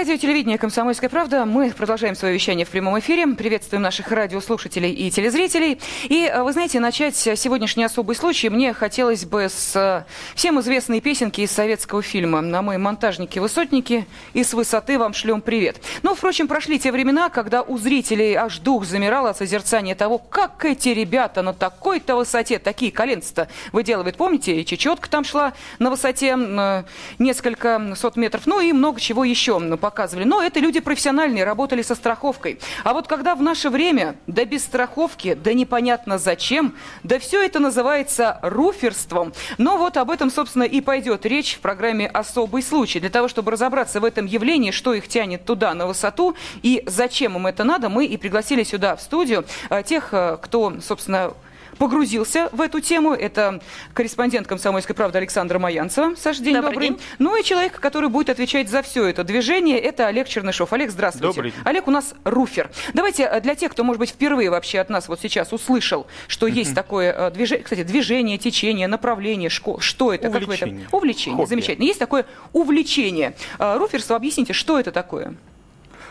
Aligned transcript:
Радио 0.00 0.16
телевидение 0.16 0.56
«Комсомольская 0.56 1.10
правда». 1.10 1.44
Мы 1.44 1.72
продолжаем 1.72 2.14
свое 2.14 2.32
вещание 2.32 2.64
в 2.64 2.70
прямом 2.70 2.98
эфире. 3.00 3.26
Приветствуем 3.26 3.82
наших 3.82 4.10
радиослушателей 4.10 4.92
и 4.92 5.10
телезрителей. 5.10 5.78
И, 6.04 6.24
э, 6.24 6.42
вы 6.42 6.54
знаете, 6.54 6.80
начать 6.80 7.16
сегодняшний 7.16 7.84
особый 7.84 8.16
случай 8.16 8.48
мне 8.48 8.72
хотелось 8.72 9.26
бы 9.26 9.50
с 9.50 9.76
э, 9.76 10.04
всем 10.34 10.58
известной 10.60 11.02
песенки 11.02 11.42
из 11.42 11.50
советского 11.50 12.00
фильма 12.00 12.40
«На 12.40 12.62
мы 12.62 12.78
монтажники-высотники» 12.78 14.06
и 14.32 14.42
«С 14.42 14.54
высоты 14.54 14.98
вам 14.98 15.12
шлем 15.12 15.42
привет». 15.42 15.82
Но, 16.02 16.14
впрочем, 16.14 16.48
прошли 16.48 16.78
те 16.78 16.92
времена, 16.92 17.28
когда 17.28 17.60
у 17.60 17.76
зрителей 17.76 18.36
аж 18.36 18.58
дух 18.60 18.86
замирал 18.86 19.26
от 19.26 19.36
созерцания 19.36 19.94
того, 19.94 20.16
как 20.16 20.64
эти 20.64 20.88
ребята 20.88 21.42
на 21.42 21.52
такой-то 21.52 22.16
высоте 22.16 22.58
такие 22.58 22.90
коленца-то 22.90 23.48
выделывают. 23.70 24.16
Помните, 24.16 24.62
и 24.62 24.64
чечетка 24.64 25.10
там 25.10 25.24
шла 25.24 25.52
на 25.78 25.90
высоте 25.90 26.38
э, 26.38 26.84
несколько 27.18 27.92
сот 27.96 28.16
метров, 28.16 28.46
ну 28.46 28.62
и 28.62 28.72
много 28.72 28.98
чего 28.98 29.24
еще 29.24 29.58
показывали. 29.90 30.24
Но 30.24 30.40
это 30.40 30.60
люди 30.60 30.78
профессиональные, 30.78 31.42
работали 31.42 31.82
со 31.82 31.96
страховкой. 31.96 32.60
А 32.84 32.92
вот 32.92 33.08
когда 33.08 33.34
в 33.34 33.42
наше 33.42 33.70
время, 33.70 34.14
да 34.28 34.44
без 34.44 34.64
страховки, 34.64 35.34
да 35.34 35.52
непонятно 35.52 36.16
зачем, 36.16 36.76
да 37.02 37.18
все 37.18 37.42
это 37.42 37.58
называется 37.58 38.38
руферством. 38.42 39.32
Но 39.58 39.78
вот 39.78 39.96
об 39.96 40.10
этом, 40.10 40.30
собственно, 40.30 40.62
и 40.62 40.80
пойдет 40.80 41.26
речь 41.26 41.56
в 41.56 41.60
программе 41.60 42.06
«Особый 42.06 42.62
случай». 42.62 43.00
Для 43.00 43.10
того, 43.10 43.26
чтобы 43.26 43.50
разобраться 43.50 44.00
в 44.00 44.04
этом 44.04 44.26
явлении, 44.26 44.70
что 44.70 44.94
их 44.94 45.08
тянет 45.08 45.44
туда, 45.44 45.74
на 45.74 45.88
высоту, 45.88 46.36
и 46.62 46.84
зачем 46.86 47.36
им 47.36 47.48
это 47.48 47.64
надо, 47.64 47.88
мы 47.88 48.06
и 48.06 48.16
пригласили 48.16 48.62
сюда, 48.62 48.94
в 48.94 49.02
студию, 49.02 49.44
э, 49.70 49.82
тех, 49.82 50.10
э, 50.12 50.38
кто, 50.40 50.80
собственно, 50.80 51.32
погрузился 51.80 52.50
в 52.52 52.60
эту 52.60 52.80
тему. 52.80 53.14
Это 53.14 53.58
корреспондент 53.94 54.46
«Комсомольской 54.46 54.94
правды» 54.94 55.16
Александра 55.16 55.58
Маянцева. 55.58 56.14
Саша, 56.14 56.42
день 56.42 56.54
добрый. 56.54 56.72
добрый. 56.72 56.88
День. 56.90 57.00
Ну 57.18 57.40
и 57.40 57.42
человек, 57.42 57.80
который 57.80 58.10
будет 58.10 58.28
отвечать 58.28 58.68
за 58.68 58.82
все 58.82 59.06
это 59.06 59.24
движение, 59.24 59.78
это 59.78 60.06
Олег 60.06 60.28
Чернышов. 60.28 60.74
Олег, 60.74 60.90
здравствуйте. 60.90 61.28
Добрый 61.28 61.50
день. 61.52 61.60
Олег 61.64 61.88
у 61.88 61.90
нас 61.90 62.14
руфер. 62.24 62.70
Давайте 62.92 63.22
э, 63.22 63.40
для 63.40 63.54
тех, 63.54 63.72
кто, 63.72 63.82
может 63.82 63.98
быть, 63.98 64.10
впервые 64.10 64.50
вообще 64.50 64.78
от 64.78 64.90
нас 64.90 65.08
вот 65.08 65.20
сейчас 65.22 65.54
услышал, 65.54 66.06
что 66.28 66.46
есть 66.46 66.74
такое 66.74 67.14
э, 67.16 67.30
движение, 67.30 67.64
кстати, 67.64 67.82
движение, 67.82 68.36
течение, 68.36 68.86
направление, 68.86 69.48
школ, 69.48 69.80
что 69.80 70.12
это, 70.12 70.28
увлечение. 70.28 70.58
как 70.58 70.68
вы 70.68 70.82
это? 70.84 70.96
Увлечение. 70.96 71.36
Хобби. 71.38 71.48
Замечательно. 71.48 71.86
Есть 71.86 71.98
такое 71.98 72.26
увлечение. 72.52 73.34
Э, 73.58 73.78
руферство, 73.78 74.16
объясните, 74.16 74.52
что 74.52 74.78
это 74.78 74.92
такое? 74.92 75.34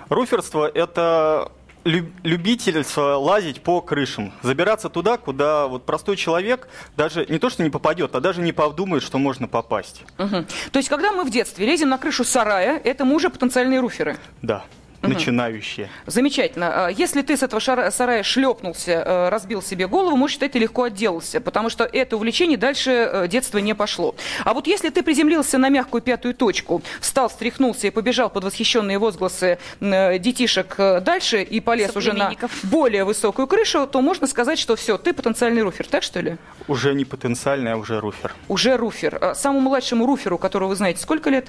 Руферство– 0.10 0.68
это 0.74 1.52
любительство 1.84 3.16
лазить 3.16 3.62
по 3.62 3.82
крышам, 3.82 4.34
забираться 4.42 4.90
туда, 4.90 5.18
куда 5.18 5.68
вот 5.68 5.86
простой 5.86 6.18
человек 6.18 6.68
даже 6.98 7.26
не 7.28 7.40
то 7.40 7.50
что 7.50 7.64
не 7.64 7.70
попадет, 7.70 8.16
а 8.16 8.20
даже 8.20 8.42
не 8.42 8.52
подумает, 8.52 9.04
что 9.04 9.18
можно 9.18 9.48
попасть. 9.48 10.04
Угу. 10.18 10.46
То 10.72 10.80
есть, 10.80 10.90
когда 10.90 11.12
мы 11.12 11.24
в 11.24 11.30
детстве 11.30 11.66
лезем 11.66 11.90
на 11.90 11.98
крышу 11.98 12.24
сарая, 12.24 12.78
это 12.78 13.06
мы 13.06 13.16
уже 13.16 13.30
потенциальные 13.30 13.80
руферы? 13.80 14.18
Да 14.42 14.64
угу. 15.02 15.14
начинающие. 15.14 15.90
Замечательно. 16.06 16.86
А 16.86 16.90
если 16.90 17.22
ты 17.22 17.38
с 17.38 17.44
этого 17.44 17.60
сарая 17.60 18.24
шлепнулся, 18.24 19.04
э, 19.06 19.30
разбил 19.30 19.62
себе 19.62 19.88
голову, 19.88 20.16
можешь 20.16 20.36
считать, 20.36 20.54
ты 20.54 20.60
легко 20.60 20.84
отделался, 20.84 21.42
потому 21.42 21.70
что 21.70 21.84
это 21.86 22.16
увлечение 22.16 22.58
дальше 22.58 22.92
э, 22.92 23.28
детства 23.28 23.58
не 23.60 23.76
пошло. 23.76 24.16
А 24.44 24.54
вот 24.54 24.68
если 24.68 24.90
ты 24.90 25.04
приземлился 25.04 25.58
на 25.58 25.70
мягкую 25.70 26.02
пятую 26.02 26.34
точку, 26.34 26.82
встал, 27.00 27.30
встряхнулся 27.30 27.88
и 27.88 27.90
побежал 27.90 28.30
под 28.30 28.44
восхищенные 28.44 29.00
возгласы 29.00 29.58
э, 29.80 30.20
детишек 30.20 30.76
дальше 30.78 31.42
и 31.42 31.60
полез 31.60 31.96
уже 31.96 32.14
на 32.14 32.34
более 32.64 33.04
высокую 33.04 33.48
крышу, 33.48 33.88
то 33.88 34.02
можно 34.02 34.28
сказать, 34.28 34.60
что 34.60 34.76
все, 34.76 34.98
ты 34.98 35.14
потенциальный 35.14 35.62
руфер, 35.62 35.88
так 35.88 36.04
что 36.04 36.20
ли? 36.20 36.38
Уже 36.68 36.94
не 36.94 37.06
потенциальный, 37.06 37.74
а 37.74 37.78
уже 37.78 38.00
руфер. 38.00 38.34
Уже 38.48 38.78
руфер. 38.78 39.18
А 39.22 39.36
самому 39.36 39.62
младшему 39.62 40.06
руферу, 40.06 40.38
которого 40.38 40.70
вы 40.70 40.76
знаете, 40.76 41.02
сколько 41.02 41.30
лет? 41.30 41.48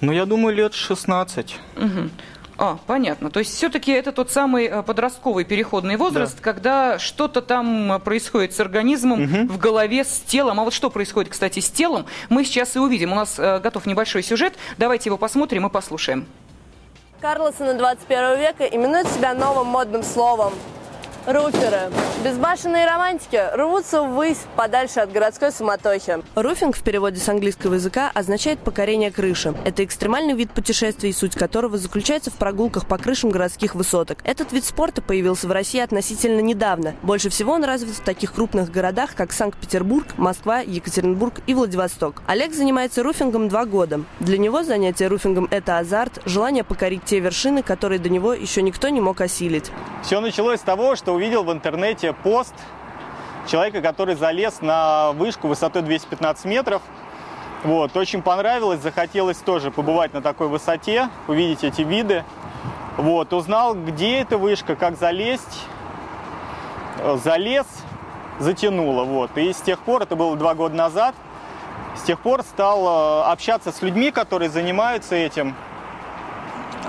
Ну, 0.00 0.12
я 0.12 0.26
думаю, 0.26 0.54
лет 0.54 0.74
16. 0.74 1.56
Угу. 1.76 2.10
А, 2.60 2.76
понятно. 2.88 3.30
То 3.30 3.38
есть 3.38 3.54
все-таки 3.54 3.92
это 3.92 4.10
тот 4.10 4.32
самый 4.32 4.66
э, 4.66 4.82
подростковый 4.82 5.44
переходный 5.44 5.96
возраст, 5.96 6.36
да. 6.36 6.42
когда 6.42 6.98
что-то 6.98 7.40
там 7.40 7.92
э, 7.92 7.98
происходит 8.00 8.52
с 8.52 8.58
организмом, 8.58 9.22
угу. 9.22 9.52
в 9.52 9.58
голове, 9.58 10.04
с 10.04 10.20
телом. 10.26 10.58
А 10.58 10.64
вот 10.64 10.72
что 10.72 10.90
происходит, 10.90 11.30
кстати, 11.30 11.60
с 11.60 11.70
телом, 11.70 12.06
мы 12.28 12.44
сейчас 12.44 12.74
и 12.74 12.80
увидим. 12.80 13.12
У 13.12 13.14
нас 13.14 13.38
э, 13.38 13.60
готов 13.60 13.86
небольшой 13.86 14.24
сюжет. 14.24 14.54
Давайте 14.76 15.08
его 15.08 15.16
посмотрим 15.16 15.66
и 15.68 15.70
послушаем. 15.70 16.26
Карлосона 17.20 17.74
21 17.74 18.40
века 18.40 18.64
именует 18.64 19.06
себя 19.06 19.34
новым 19.34 19.68
модным 19.68 20.02
словом 20.02 20.52
Руферы. 21.28 21.90
Безбашенные 22.24 22.86
романтики 22.86 23.38
рвутся 23.54 24.00
ввысь, 24.00 24.38
подальше 24.56 25.00
от 25.00 25.12
городской 25.12 25.52
суматохи. 25.52 26.22
Руфинг 26.34 26.74
в 26.74 26.82
переводе 26.82 27.20
с 27.20 27.28
английского 27.28 27.74
языка 27.74 28.10
означает 28.14 28.58
покорение 28.60 29.10
крыши. 29.10 29.54
Это 29.66 29.84
экстремальный 29.84 30.32
вид 30.32 30.50
путешествий, 30.52 31.12
суть 31.12 31.34
которого 31.34 31.76
заключается 31.76 32.30
в 32.30 32.34
прогулках 32.36 32.86
по 32.86 32.96
крышам 32.96 33.28
городских 33.28 33.74
высоток. 33.74 34.20
Этот 34.24 34.52
вид 34.52 34.64
спорта 34.64 35.02
появился 35.02 35.48
в 35.48 35.52
России 35.52 35.80
относительно 35.80 36.40
недавно. 36.40 36.94
Больше 37.02 37.28
всего 37.28 37.52
он 37.52 37.62
развит 37.62 37.96
в 37.96 38.00
таких 38.00 38.32
крупных 38.32 38.70
городах, 38.70 39.14
как 39.14 39.34
Санкт-Петербург, 39.34 40.06
Москва, 40.16 40.60
Екатеринбург 40.60 41.42
и 41.46 41.52
Владивосток. 41.52 42.22
Олег 42.26 42.54
занимается 42.54 43.02
руфингом 43.02 43.50
два 43.50 43.66
года. 43.66 44.00
Для 44.20 44.38
него 44.38 44.62
занятие 44.62 45.08
руфингом– 45.08 45.46
это 45.50 45.76
азарт, 45.76 46.22
желание 46.24 46.64
покорить 46.64 47.04
те 47.04 47.20
вершины, 47.20 47.62
которые 47.62 47.98
до 47.98 48.08
него 48.08 48.32
еще 48.32 48.62
никто 48.62 48.88
не 48.88 49.02
мог 49.02 49.20
осилить. 49.20 49.70
Все 50.02 50.20
началось 50.20 50.60
с 50.60 50.62
того, 50.62 50.96
что 50.96 51.17
увидел 51.18 51.42
в 51.42 51.52
интернете 51.52 52.12
пост 52.12 52.54
человека, 53.48 53.82
который 53.82 54.14
залез 54.14 54.60
на 54.60 55.10
вышку 55.12 55.48
высотой 55.48 55.82
215 55.82 56.44
метров. 56.44 56.80
Вот, 57.64 57.96
очень 57.96 58.22
понравилось, 58.22 58.80
захотелось 58.80 59.38
тоже 59.38 59.72
побывать 59.72 60.14
на 60.14 60.22
такой 60.22 60.46
высоте, 60.46 61.08
увидеть 61.26 61.64
эти 61.64 61.82
виды. 61.82 62.24
Вот, 62.96 63.32
узнал, 63.32 63.74
где 63.74 64.20
эта 64.20 64.38
вышка, 64.38 64.76
как 64.76 64.96
залезть. 64.96 65.66
Залез, 67.24 67.66
затянуло. 68.38 69.02
Вот. 69.02 69.36
И 69.36 69.52
с 69.52 69.60
тех 69.60 69.80
пор, 69.80 70.02
это 70.02 70.14
было 70.14 70.36
два 70.36 70.54
года 70.54 70.76
назад, 70.76 71.16
с 71.96 72.02
тех 72.02 72.20
пор 72.20 72.42
стал 72.42 73.22
э, 73.22 73.22
общаться 73.24 73.72
с 73.72 73.82
людьми, 73.82 74.12
которые 74.12 74.50
занимаются 74.50 75.16
этим, 75.16 75.56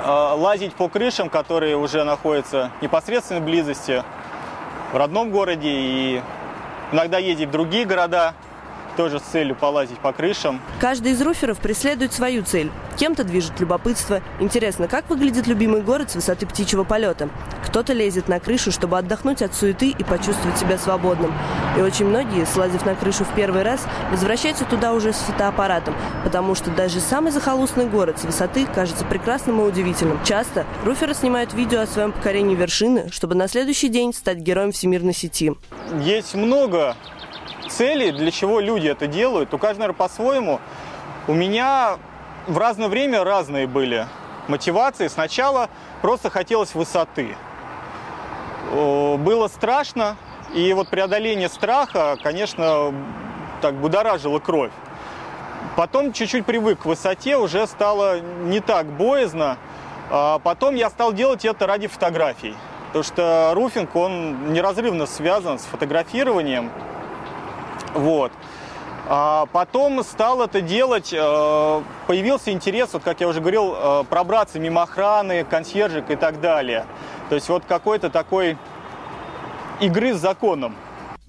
э, 0.04 0.08
лазить 0.08 0.76
по 0.76 0.88
крышам, 0.88 1.30
которые 1.30 1.78
уже 1.78 2.04
находятся 2.04 2.72
в 2.80 2.84
непосредственной 2.84 3.42
близости 3.42 4.04
в 4.92 4.98
родном 4.98 5.32
городе 5.32 5.70
и 5.70 6.22
иногда 6.92 7.18
ездить 7.18 7.50
в 7.50 7.52
другие 7.52 7.86
города, 7.86 8.34
тоже 8.98 9.20
с 9.20 9.24
целью 9.24 9.56
полазить 9.56 10.00
по 10.00 10.12
крышам. 10.12 10.60
Каждый 10.80 11.14
из 11.14 11.22
руферов 11.22 11.60
преследует 11.60 12.14
свою 12.14 12.44
цель. 12.44 12.72
Кем-то 13.00 13.24
движет 13.24 13.62
любопытство. 13.62 14.22
Интересно, 14.42 14.90
как 14.90 15.10
выглядит 15.10 15.48
любимый 15.48 15.82
город 15.82 16.12
с 16.12 16.16
высоты 16.16 16.46
птичьего 16.46 16.84
полета? 16.84 17.30
Кто-то 17.66 17.94
лезет 17.94 18.28
на 18.28 18.42
крышу, 18.42 18.74
чтобы 18.74 18.98
отдохнуть 18.98 19.42
от 19.42 19.56
суеты 19.56 19.92
и 19.92 20.04
почувствовать 20.04 20.58
себя 20.58 20.78
свободным. 20.78 21.34
И 21.78 21.82
очень 21.82 22.08
многие, 22.08 22.46
слазив 22.46 22.86
на 22.86 22.96
крышу 22.96 23.24
в 23.24 23.34
первый 23.34 23.64
раз, 23.64 23.88
возвращаются 24.12 24.66
туда 24.66 24.92
уже 24.92 25.14
с 25.14 25.16
фотоаппаратом, 25.16 25.96
потому 26.26 26.56
что 26.56 26.72
даже 26.72 27.00
самый 27.00 27.32
захолустный 27.32 27.86
город 27.86 28.20
с 28.20 28.26
высоты 28.26 28.66
кажется 28.66 29.06
прекрасным 29.06 29.62
и 29.62 29.64
удивительным. 29.64 30.20
Часто 30.26 30.66
руферы 30.84 31.14
снимают 31.14 31.54
видео 31.54 31.80
о 31.80 31.88
своем 31.88 32.12
покорении 32.12 32.56
вершины, 32.56 33.10
чтобы 33.12 33.34
на 33.34 33.48
следующий 33.48 33.88
день 33.88 34.14
стать 34.14 34.40
героем 34.40 34.74
всемирной 34.74 35.14
сети. 35.14 35.54
Есть 36.02 36.36
много 36.36 36.98
цели, 37.70 38.12
для 38.12 38.32
чего 38.32 38.60
люди 38.60 38.88
это 38.88 39.08
делают. 39.08 39.54
У 39.54 39.58
каждого 39.58 39.94
по-своему. 39.94 40.60
У 41.28 41.34
меня 41.34 41.98
в 42.48 42.58
разное 42.58 42.88
время 42.88 43.24
разные 43.24 43.68
были 43.68 44.08
мотивации. 44.48 45.08
Сначала 45.08 45.70
просто 46.02 46.30
хотелось 46.30 46.74
высоты. 46.76 47.36
Было 48.72 49.48
страшно, 49.48 50.16
и 50.54 50.74
вот 50.74 50.90
преодоление 50.90 51.50
страха, 51.50 52.18
конечно, 52.22 52.94
так 53.62 53.76
будоражило 53.76 54.40
кровь. 54.40 54.72
Потом 55.76 56.14
чуть-чуть 56.14 56.46
привык 56.46 56.80
к 56.80 56.86
высоте, 56.86 57.38
уже 57.38 57.68
стало 57.68 58.20
не 58.20 58.60
так 58.60 58.88
боязно. 58.88 59.58
А 60.12 60.40
потом 60.40 60.76
я 60.76 60.90
стал 60.90 61.14
делать 61.14 61.46
это 61.46 61.68
ради 61.68 61.88
фотографий. 61.88 62.56
Потому 62.88 63.04
что 63.04 63.52
руфинг, 63.54 63.96
он 63.96 64.52
неразрывно 64.52 65.06
связан 65.06 65.60
с 65.60 65.64
фотографированием. 65.64 66.72
Вот. 67.94 68.32
А 69.12 69.48
потом 69.48 70.04
стал 70.04 70.44
это 70.44 70.62
делать, 70.62 71.12
э, 71.12 71.82
появился 72.06 72.52
интерес, 72.52 72.94
вот 72.94 73.02
как 73.02 73.22
я 73.22 73.28
уже 73.28 73.40
говорил, 73.42 73.74
э, 73.76 74.04
пробраться 74.08 74.60
мимо 74.60 74.84
охраны, 74.84 75.44
консьержек 75.44 76.12
и 76.12 76.16
так 76.16 76.40
далее. 76.42 76.86
То 77.30 77.34
есть 77.34 77.50
вот 77.50 77.64
какой-то 77.68 78.12
такой 78.12 78.56
игры 79.80 80.14
с 80.14 80.20
законом. 80.20 80.76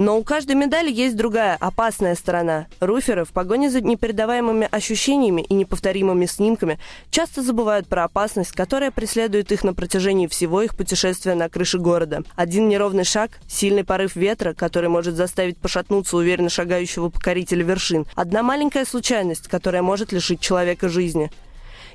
Но 0.00 0.17
у 0.17 0.25
каждой 0.25 0.56
медали 0.56 0.91
есть 0.91 1.14
другая, 1.14 1.58
опасная 1.61 2.14
сторона. 2.14 2.69
Руферы 2.81 3.26
в 3.26 3.32
погоне 3.32 3.69
за 3.69 3.82
непередаваемыми 3.82 4.67
ощущениями 4.70 5.43
и 5.43 5.52
неповторимыми 5.52 6.25
снимками 6.25 6.79
часто 7.11 7.43
забывают 7.43 7.87
про 7.87 8.05
опасность, 8.05 8.52
которая 8.52 8.93
преследует 8.93 9.52
их 9.52 9.62
на 9.62 9.75
протяжении 9.75 10.26
всего 10.26 10.62
их 10.62 10.75
путешествия 10.75 11.35
на 11.35 11.50
крыше 11.50 11.79
города. 11.79 12.23
Один 12.35 12.67
неровный 12.67 13.05
шаг, 13.05 13.32
сильный 13.47 13.85
порыв 13.85 14.17
ветра, 14.17 14.55
который 14.55 14.88
может 14.88 15.17
заставить 15.17 15.58
пошатнуться 15.58 16.17
уверенно 16.17 16.49
шагающего 16.49 17.11
покорителя 17.11 17.62
вершин. 17.62 18.06
Одна 18.14 18.43
маленькая 18.43 18.87
случайность, 18.87 19.49
которая 19.49 19.82
может 19.82 20.12
лишить 20.12 20.41
человека 20.41 20.88
жизни. 20.88 21.31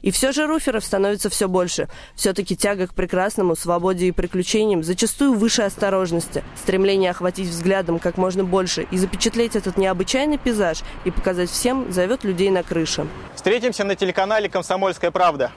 И 0.02 0.12
все 0.12 0.32
же 0.32 0.48
руферов 0.48 0.84
становится 0.84 1.30
все 1.30 1.48
больше. 1.48 1.88
Все-таки 2.16 2.56
тяга 2.56 2.88
к 2.88 2.94
прекрасному, 2.94 3.56
свободе 3.56 4.08
и 4.08 4.12
приключениям 4.12 4.84
зачастую 4.84 5.34
выше 5.34 5.64
осторожности. 5.64 6.44
Стремление 6.56 7.12
охватить 7.12 7.48
взглядом 7.48 8.00
как 8.00 8.18
можно 8.18 8.44
больше 8.44 8.88
и 8.92 8.98
запечатлеть 8.98 9.56
этот 9.56 9.78
необычайный 9.78 10.38
пейзаж 10.38 10.80
и 11.04 11.12
показать 11.12 11.50
всем 11.50 11.92
зовет 11.92 12.24
людей 12.24 12.50
на 12.50 12.64
крыше. 12.64 13.08
Встретимся 13.36 13.84
на 13.84 13.96
телеканале 13.96 14.50
«Комсомольская 14.50 15.12
правда». 15.12 15.52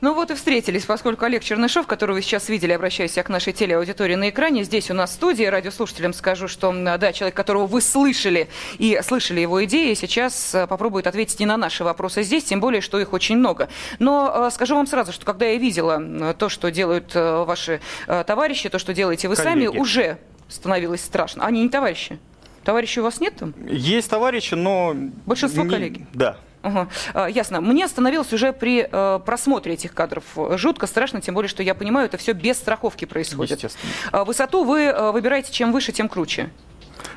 Ну 0.00 0.14
вот 0.14 0.30
и 0.30 0.34
встретились, 0.34 0.84
поскольку 0.84 1.24
Олег 1.24 1.42
Чернышов, 1.42 1.86
которого 1.86 2.16
вы 2.16 2.22
сейчас 2.22 2.48
видели, 2.48 2.72
обращаюсь 2.72 3.16
я 3.16 3.22
к 3.24 3.28
нашей 3.28 3.52
телеаудитории 3.52 4.14
на 4.14 4.30
экране, 4.30 4.62
здесь 4.62 4.90
у 4.90 4.94
нас 4.94 5.10
в 5.10 5.14
студии, 5.14 5.44
радиослушателям 5.44 6.12
скажу, 6.12 6.46
что, 6.46 6.72
да, 6.72 7.12
человек, 7.12 7.34
которого 7.34 7.66
вы 7.66 7.80
слышали 7.80 8.48
и 8.78 9.00
слышали 9.02 9.40
его 9.40 9.64
идеи, 9.64 9.94
сейчас 9.94 10.54
э, 10.54 10.66
попробует 10.68 11.08
ответить 11.08 11.40
не 11.40 11.46
на 11.46 11.56
наши 11.56 11.82
вопросы 11.82 12.22
здесь, 12.22 12.44
тем 12.44 12.60
более, 12.60 12.80
что 12.80 13.00
их 13.00 13.12
очень 13.12 13.36
много. 13.36 13.68
Но 13.98 14.46
э, 14.46 14.50
скажу 14.52 14.76
вам 14.76 14.86
сразу, 14.86 15.12
что 15.12 15.26
когда 15.26 15.46
я 15.46 15.58
видела 15.58 16.34
то, 16.34 16.48
что 16.48 16.70
делают 16.70 17.16
э, 17.16 17.44
ваши 17.44 17.80
товарищи, 18.06 18.68
то, 18.68 18.78
что 18.78 18.94
делаете 18.94 19.28
вы 19.28 19.34
Коллеги. 19.34 19.66
сами, 19.66 19.78
уже 19.78 20.18
становилось 20.48 21.00
страшно. 21.00 21.44
Они 21.44 21.62
не 21.62 21.68
товарищи. 21.68 22.18
Товарищей 22.64 23.00
у 23.00 23.02
вас 23.02 23.20
нет 23.20 23.34
там? 23.36 23.54
Есть 23.66 24.10
товарищи, 24.10 24.54
но... 24.54 24.94
Большинство 25.26 25.64
не... 25.64 25.70
коллеги? 25.70 26.06
Да. 26.12 26.36
Ага. 26.62 26.88
Ясно. 27.28 27.60
Мне 27.60 27.86
становилось 27.88 28.32
уже 28.32 28.52
при 28.52 28.88
э, 28.90 29.20
просмотре 29.24 29.74
этих 29.74 29.94
кадров 29.94 30.24
жутко 30.58 30.86
страшно, 30.86 31.20
тем 31.20 31.34
более, 31.34 31.48
что 31.48 31.62
я 31.62 31.74
понимаю, 31.74 32.06
это 32.06 32.16
все 32.16 32.32
без 32.32 32.58
страховки 32.58 33.04
происходит. 33.04 33.62
Естественно. 33.62 34.24
Высоту 34.24 34.64
вы 34.64 34.80
э, 34.82 35.12
выбираете 35.12 35.52
чем 35.52 35.72
выше, 35.72 35.92
тем 35.92 36.08
круче. 36.08 36.50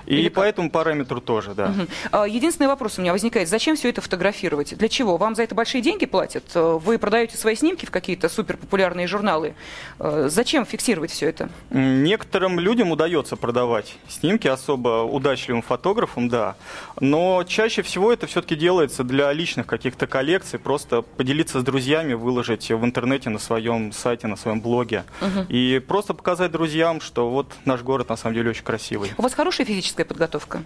И 0.05 0.15
Или 0.15 0.29
по 0.29 0.41
как? 0.41 0.49
этому 0.49 0.69
параметру 0.69 1.21
тоже, 1.21 1.53
да. 1.53 1.73
Угу. 2.11 2.25
Единственный 2.25 2.67
вопрос 2.67 2.97
у 2.97 3.01
меня 3.01 3.11
возникает, 3.11 3.49
зачем 3.49 3.75
все 3.75 3.89
это 3.89 4.01
фотографировать? 4.01 4.77
Для 4.77 4.89
чего? 4.89 5.17
Вам 5.17 5.35
за 5.35 5.43
это 5.43 5.55
большие 5.55 5.81
деньги 5.81 6.05
платят? 6.05 6.43
Э, 6.55 6.79
вы 6.81 6.97
продаете 6.97 7.37
свои 7.37 7.55
снимки 7.55 7.85
в 7.85 7.91
какие-то 7.91 8.29
суперпопулярные 8.29 9.07
журналы? 9.07 9.55
Э, 9.99 10.27
зачем 10.29 10.65
фиксировать 10.65 11.11
все 11.11 11.29
это? 11.29 11.49
Некоторым 11.69 12.59
людям 12.59 12.91
удается 12.91 13.35
продавать 13.35 13.95
снимки, 14.07 14.47
особо 14.47 15.03
удачливым 15.03 15.61
фотографам, 15.61 16.29
да. 16.29 16.55
Но 16.99 17.43
чаще 17.47 17.81
всего 17.81 18.11
это 18.11 18.27
все-таки 18.27 18.55
делается 18.55 19.03
для 19.03 19.31
личных 19.33 19.67
каких-то 19.67 20.07
коллекций, 20.07 20.59
просто 20.59 21.01
поделиться 21.01 21.59
с 21.59 21.63
друзьями, 21.63 22.13
выложить 22.13 22.69
в 22.69 22.85
интернете 22.85 23.29
на 23.29 23.39
своем 23.39 23.91
сайте, 23.91 24.27
на 24.27 24.35
своем 24.35 24.61
блоге. 24.61 25.03
Угу. 25.21 25.45
И 25.49 25.79
просто 25.79 26.13
показать 26.13 26.51
друзьям, 26.51 27.01
что 27.01 27.29
вот 27.29 27.47
наш 27.65 27.81
город 27.81 28.09
на 28.09 28.17
самом 28.17 28.35
деле 28.35 28.49
очень 28.51 28.63
красивый. 28.63 29.11
У 29.17 29.21
вас 29.21 29.33
хорошая 29.33 29.65
физическая 29.65 29.90
физическая 29.91 30.05
подготовка? 30.05 30.63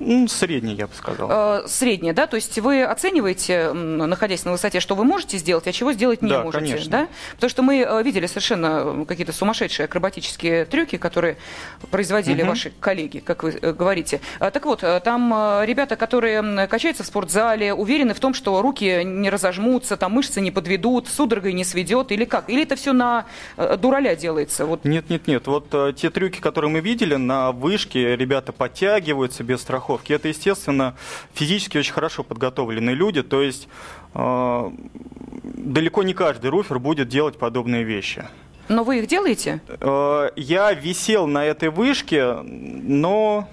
Ну, 0.00 0.28
средний, 0.28 0.74
я 0.74 0.86
бы 0.86 0.94
сказал. 0.94 1.28
Э, 1.30 1.68
средняя, 1.68 2.14
да? 2.14 2.26
То 2.26 2.36
есть 2.36 2.58
вы 2.58 2.82
оцениваете, 2.82 3.72
находясь 3.74 4.46
на 4.46 4.52
высоте, 4.52 4.80
что 4.80 4.94
вы 4.94 5.04
можете 5.04 5.36
сделать, 5.36 5.66
а 5.68 5.72
чего 5.72 5.92
сделать 5.92 6.22
не 6.22 6.30
да, 6.30 6.42
можете, 6.42 6.64
конечно. 6.64 6.90
да? 6.90 7.08
Потому 7.34 7.50
что 7.50 7.62
мы 7.62 7.84
э, 7.86 8.02
видели 8.02 8.26
совершенно 8.26 9.04
какие-то 9.04 9.34
сумасшедшие 9.34 9.84
акробатические 9.84 10.64
трюки, 10.64 10.96
которые 10.96 11.36
производили 11.90 12.40
угу. 12.40 12.50
ваши 12.50 12.72
коллеги, 12.80 13.18
как 13.18 13.42
вы 13.42 13.58
э, 13.60 13.72
говорите. 13.72 14.22
Так 14.38 14.64
вот, 14.64 14.82
там 15.04 15.30
ребята, 15.64 15.96
которые 15.96 16.66
качаются 16.66 17.02
в 17.02 17.06
спортзале, 17.06 17.74
уверены 17.74 18.14
в 18.14 18.20
том, 18.20 18.32
что 18.32 18.62
руки 18.62 19.04
не 19.04 19.28
разожмутся, 19.28 19.98
там 19.98 20.12
мышцы 20.12 20.40
не 20.40 20.50
подведут, 20.50 21.08
судорогой 21.08 21.52
не 21.52 21.64
сведет, 21.64 22.10
или 22.10 22.24
как? 22.24 22.48
Или 22.48 22.62
это 22.62 22.74
все 22.74 22.94
на 22.94 23.26
дураля 23.56 24.16
делается? 24.16 24.64
Вот. 24.64 24.84
Нет, 24.84 25.10
нет, 25.10 25.26
нет. 25.26 25.46
Вот 25.46 25.74
те 25.96 26.08
трюки, 26.08 26.40
которые 26.40 26.70
мы 26.70 26.80
видели 26.80 27.16
на 27.16 27.52
вышке, 27.52 28.16
ребята 28.16 28.52
подтягиваются 28.52 29.44
без 29.44 29.60
страховки 29.60 29.89
страховки. 29.90 30.12
Это, 30.12 30.28
естественно, 30.28 30.94
физически 31.34 31.78
очень 31.78 31.92
хорошо 31.92 32.22
подготовленные 32.22 32.94
люди, 32.94 33.22
то 33.22 33.42
есть 33.42 33.68
э, 34.14 34.70
далеко 35.42 36.02
не 36.02 36.14
каждый 36.14 36.50
руфер 36.50 36.78
будет 36.78 37.08
делать 37.08 37.38
подобные 37.38 37.84
вещи. 37.84 38.24
Но 38.68 38.84
вы 38.84 38.98
их 38.98 39.06
делаете? 39.08 39.60
Э, 39.68 40.30
я 40.36 40.72
висел 40.72 41.26
на 41.26 41.44
этой 41.44 41.70
вышке, 41.70 42.34
но 42.42 43.48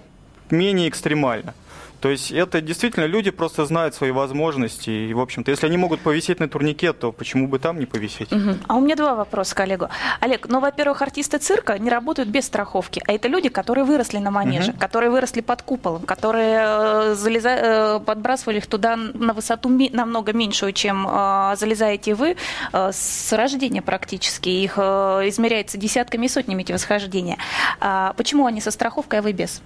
менее 0.52 0.90
экстремально. 0.90 1.54
То 2.00 2.10
есть 2.10 2.32
это 2.32 2.62
действительно 2.62 3.06
люди 3.06 3.32
просто 3.32 3.66
знают 3.66 3.96
свои 3.96 4.12
возможности. 4.12 4.90
И, 4.90 5.14
в 5.14 5.20
общем-то, 5.20 5.52
если 5.52 5.66
они 5.66 5.78
могут 5.78 6.02
повисеть 6.02 6.40
на 6.40 6.48
турнике, 6.48 6.94
то 6.94 7.12
почему 7.12 7.48
бы 7.48 7.60
там 7.60 7.80
не 7.80 7.86
повисеть? 7.86 8.32
Угу. 8.32 8.58
А 8.68 8.76
у 8.76 8.80
меня 8.80 8.96
два 8.96 9.16
вопроса 9.16 9.56
к 9.56 9.60
Олегу. 9.62 9.90
Олег, 10.20 10.48
ну, 10.48 10.60
во-первых, 10.60 11.02
артисты 11.02 11.40
цирка 11.40 11.78
не 11.80 11.90
работают 11.90 12.30
без 12.30 12.46
страховки. 12.46 13.02
А 13.08 13.14
это 13.14 13.28
люди, 13.28 13.50
которые 13.50 13.84
выросли 13.84 14.18
на 14.18 14.32
манеже, 14.32 14.72
угу. 14.72 14.80
которые 14.80 15.10
выросли 15.10 15.42
под 15.42 15.62
куполом, 15.62 16.04
которые 16.04 16.60
э, 16.60 17.16
залеза... 17.16 17.50
э, 17.50 18.00
подбрасывали 18.00 18.58
их 18.58 18.68
туда 18.68 18.96
на 18.96 19.34
высоту 19.34 19.70
ми... 19.70 19.90
намного 19.90 20.34
меньшую, 20.34 20.74
чем 20.74 21.08
э, 21.10 21.56
залезаете 21.58 22.14
вы, 22.14 22.36
э, 22.74 22.92
с 22.94 23.34
рождения 23.34 23.82
практически. 23.82 24.50
Их 24.50 24.74
э, 24.78 24.82
измеряется 25.30 25.78
десятками 25.78 26.26
и 26.26 26.30
сотнями 26.30 26.62
эти 26.62 26.72
восхождения. 26.72 27.38
А 27.80 28.14
почему 28.14 28.46
они 28.46 28.62
со 28.62 28.72
страховкой, 28.72 29.20
а 29.20 29.22
вы 29.22 29.32
без? 29.32 29.62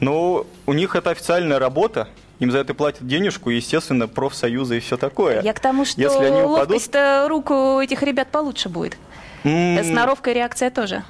Ну, 0.00 0.46
у 0.66 0.72
них 0.72 0.96
это 0.96 1.10
официальная 1.10 1.58
работа, 1.58 2.08
им 2.38 2.50
за 2.50 2.58
это 2.58 2.74
платят 2.74 3.06
денежку, 3.06 3.50
и, 3.50 3.56
естественно, 3.56 4.08
профсоюзы 4.08 4.78
и 4.78 4.80
все 4.80 4.96
такое. 4.96 5.42
Я 5.42 5.52
к 5.52 5.60
тому, 5.60 5.84
что 5.84 6.00
Если 6.00 6.24
они 6.24 6.42
упадут... 6.42 6.70
ловкость 6.70 7.28
рук 7.28 7.50
у 7.50 7.80
этих 7.80 8.02
ребят 8.02 8.28
получше 8.28 8.68
будет. 8.68 8.96
Mm. 9.44 9.84
Сноровка 9.84 10.32
реакция 10.32 10.70
тоже. 10.70 11.04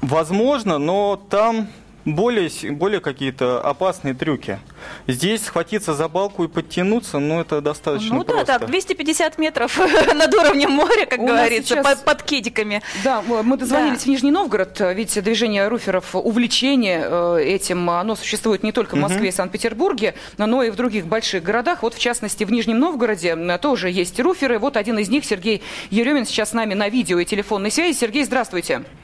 Возможно, 0.00 0.78
но 0.78 1.16
там 1.16 1.68
более, 2.04 2.50
более 2.72 3.00
какие-то 3.00 3.60
опасные 3.60 4.14
трюки. 4.14 4.58
Здесь 5.06 5.44
схватиться 5.44 5.94
за 5.94 6.08
балку 6.08 6.44
и 6.44 6.48
подтянуться, 6.48 7.18
ну, 7.18 7.40
это 7.40 7.60
достаточно 7.60 8.14
Ну 8.14 8.24
просто. 8.24 8.46
да, 8.46 8.58
так, 8.58 8.68
250 8.68 9.38
метров 9.38 9.78
над 10.14 10.34
уровнем 10.34 10.70
моря, 10.70 11.06
как 11.06 11.20
У 11.20 11.26
говорится, 11.26 11.74
сейчас... 11.74 11.86
под, 11.86 12.04
под 12.04 12.22
кедиками. 12.22 12.82
Да, 13.04 13.22
мы 13.22 13.56
дозвонились 13.56 13.98
да. 13.98 14.04
в 14.04 14.06
Нижний 14.06 14.30
Новгород, 14.30 14.80
ведь 14.94 15.22
движение 15.22 15.68
руферов, 15.68 16.14
увлечение 16.14 17.04
э, 17.04 17.42
этим, 17.44 17.88
оно 17.90 18.16
существует 18.16 18.62
не 18.62 18.72
только 18.72 18.94
в 18.94 18.98
Москве 18.98 19.28
и 19.28 19.32
Санкт-Петербурге, 19.32 20.14
но 20.38 20.62
и 20.62 20.70
в 20.70 20.76
других 20.76 21.06
больших 21.06 21.42
городах. 21.42 21.82
Вот, 21.82 21.94
в 21.94 21.98
частности, 21.98 22.44
в 22.44 22.52
Нижнем 22.52 22.78
Новгороде 22.78 23.36
тоже 23.58 23.90
есть 23.90 24.18
руферы. 24.20 24.58
Вот 24.58 24.76
один 24.76 24.98
из 24.98 25.08
них, 25.08 25.24
Сергей 25.24 25.62
Еремин, 25.90 26.26
сейчас 26.26 26.50
с 26.50 26.52
нами 26.52 26.74
на 26.74 26.88
видео 26.88 27.18
и 27.18 27.24
телефонной 27.24 27.70
связи. 27.70 27.96
Сергей, 27.96 28.24
здравствуйте. 28.24 28.42
Здравствуйте. 28.52 29.01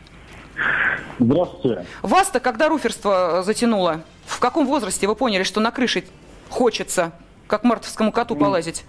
Вас-то 2.03 2.41
когда 2.41 2.69
руферство 2.69 3.43
затянуло? 3.43 4.03
В 4.27 4.39
каком 4.41 4.67
возрасте 4.67 5.07
вы 5.07 5.15
поняли, 5.15 5.43
что 5.43 5.61
на 5.61 5.71
крыше 5.71 6.05
хочется, 6.49 7.13
как 7.47 7.65
мартовскому 7.65 8.13
коту, 8.13 8.35
ну, 8.35 8.41
полазить? 8.41 8.85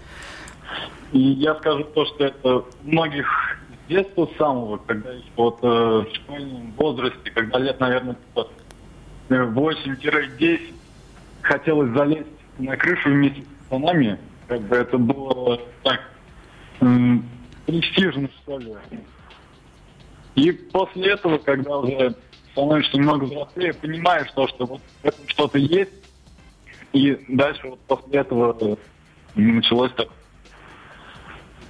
И 1.12 1.18
я 1.18 1.54
скажу 1.56 1.84
то, 1.84 2.04
что 2.06 2.24
это 2.24 2.64
многих 2.82 3.26
с 3.86 3.88
детства 3.88 4.28
самого, 4.38 4.76
когда 4.78 5.10
еще 5.10 5.26
вот 5.36 5.58
э, 5.62 5.66
в 5.66 6.06
школьном 6.14 6.72
возрасте, 6.76 7.30
когда 7.34 7.58
лет, 7.58 7.80
наверное, 7.80 8.16
8-10, 9.28 9.96
типа, 9.96 10.74
хотелось 11.42 11.90
залезть 11.90 12.26
на 12.58 12.76
крышу 12.76 13.08
вместе 13.08 13.42
с 13.42 13.68
пацанами. 13.68 14.18
Как 14.46 14.60
бы 14.62 14.76
это 14.76 14.98
было 14.98 15.60
так 15.82 16.00
престижно, 17.66 18.28
что 18.42 18.58
ли. 18.58 18.74
И 20.34 20.52
после 20.52 21.12
этого, 21.12 21.38
когда 21.38 21.78
уже 21.78 22.14
становишься 22.52 22.96
немного 22.96 23.24
взрослее, 23.24 23.74
понимаешь 23.74 24.28
то, 24.34 24.46
что 24.48 24.66
вот 24.66 24.80
в 25.02 25.06
этом 25.06 25.28
что-то 25.28 25.58
есть, 25.58 25.92
и 26.92 27.18
дальше 27.28 27.68
вот 27.68 27.80
после 27.80 28.20
этого 28.20 28.78
началось 29.34 29.92
так 29.96 30.08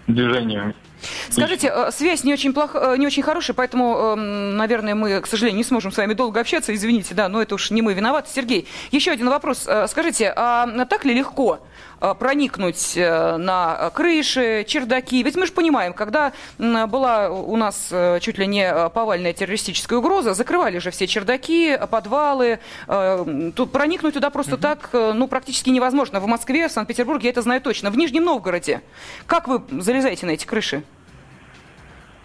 движение. 0.07 0.75
Скажите, 1.30 1.73
э, 1.75 1.90
связь 1.92 2.25
не 2.25 2.33
очень, 2.33 2.52
плох... 2.52 2.75
Э, 2.75 2.97
не 2.97 3.07
очень 3.07 3.23
хорошая, 3.23 3.54
поэтому, 3.54 3.97
эм, 3.97 4.57
наверное, 4.57 4.95
мы, 4.95 5.21
к 5.21 5.26
сожалению, 5.26 5.59
не 5.59 5.64
сможем 5.64 5.92
с 5.92 5.97
вами 5.97 6.14
долго 6.14 6.40
общаться. 6.40 6.75
Извините, 6.75 7.14
да, 7.14 7.28
но 7.28 7.40
это 7.42 7.54
уж 7.54 7.71
не 7.71 7.83
мы 7.83 7.95
виноваты. 7.95 8.28
Сергей, 8.33 8.66
еще 8.90 9.12
один 9.12 9.28
вопрос. 9.28 9.64
Э, 9.66 9.87
скажите, 9.88 10.33
а 10.35 10.66
так 10.87 11.04
ли 11.04 11.14
легко 11.14 11.61
проникнуть 12.19 12.97
на 12.97 13.90
крыши, 13.92 14.64
чердаки? 14.66 15.23
Ведь 15.23 15.37
мы 15.37 15.45
же 15.45 15.52
понимаем, 15.52 15.92
когда 15.92 16.33
была 16.59 17.28
у 17.28 17.57
нас 17.57 17.92
чуть 18.21 18.38
ли 18.38 18.47
не 18.47 18.88
повальная 18.88 19.35
террористическая 19.35 19.99
угроза, 19.99 20.33
закрывали 20.33 20.78
же 20.78 20.90
все 20.92 21.07
чердаки, 21.07 21.78
подвалы. 21.90 22.59
Тут 23.54 23.73
проникнуть 23.73 24.14
туда 24.14 24.30
просто 24.30 24.54
угу. 24.54 24.62
так, 24.62 24.88
ну, 24.92 25.28
практически 25.28 25.69
невозможно. 25.69 26.21
В 26.21 26.26
Москве, 26.26 26.69
в 26.69 26.73
Санкт-Петербурге 26.73 27.26
я 27.26 27.33
это 27.33 27.42
знаю 27.42 27.61
точно. 27.61 27.90
В 27.90 27.99
Нижнем 27.99 28.25
Новгороде. 28.25 28.80
Как 29.26 29.47
вы 29.47 29.61
залезаете 29.71 30.25
на 30.25 30.30
эти 30.30 30.47
крыши? 30.47 30.83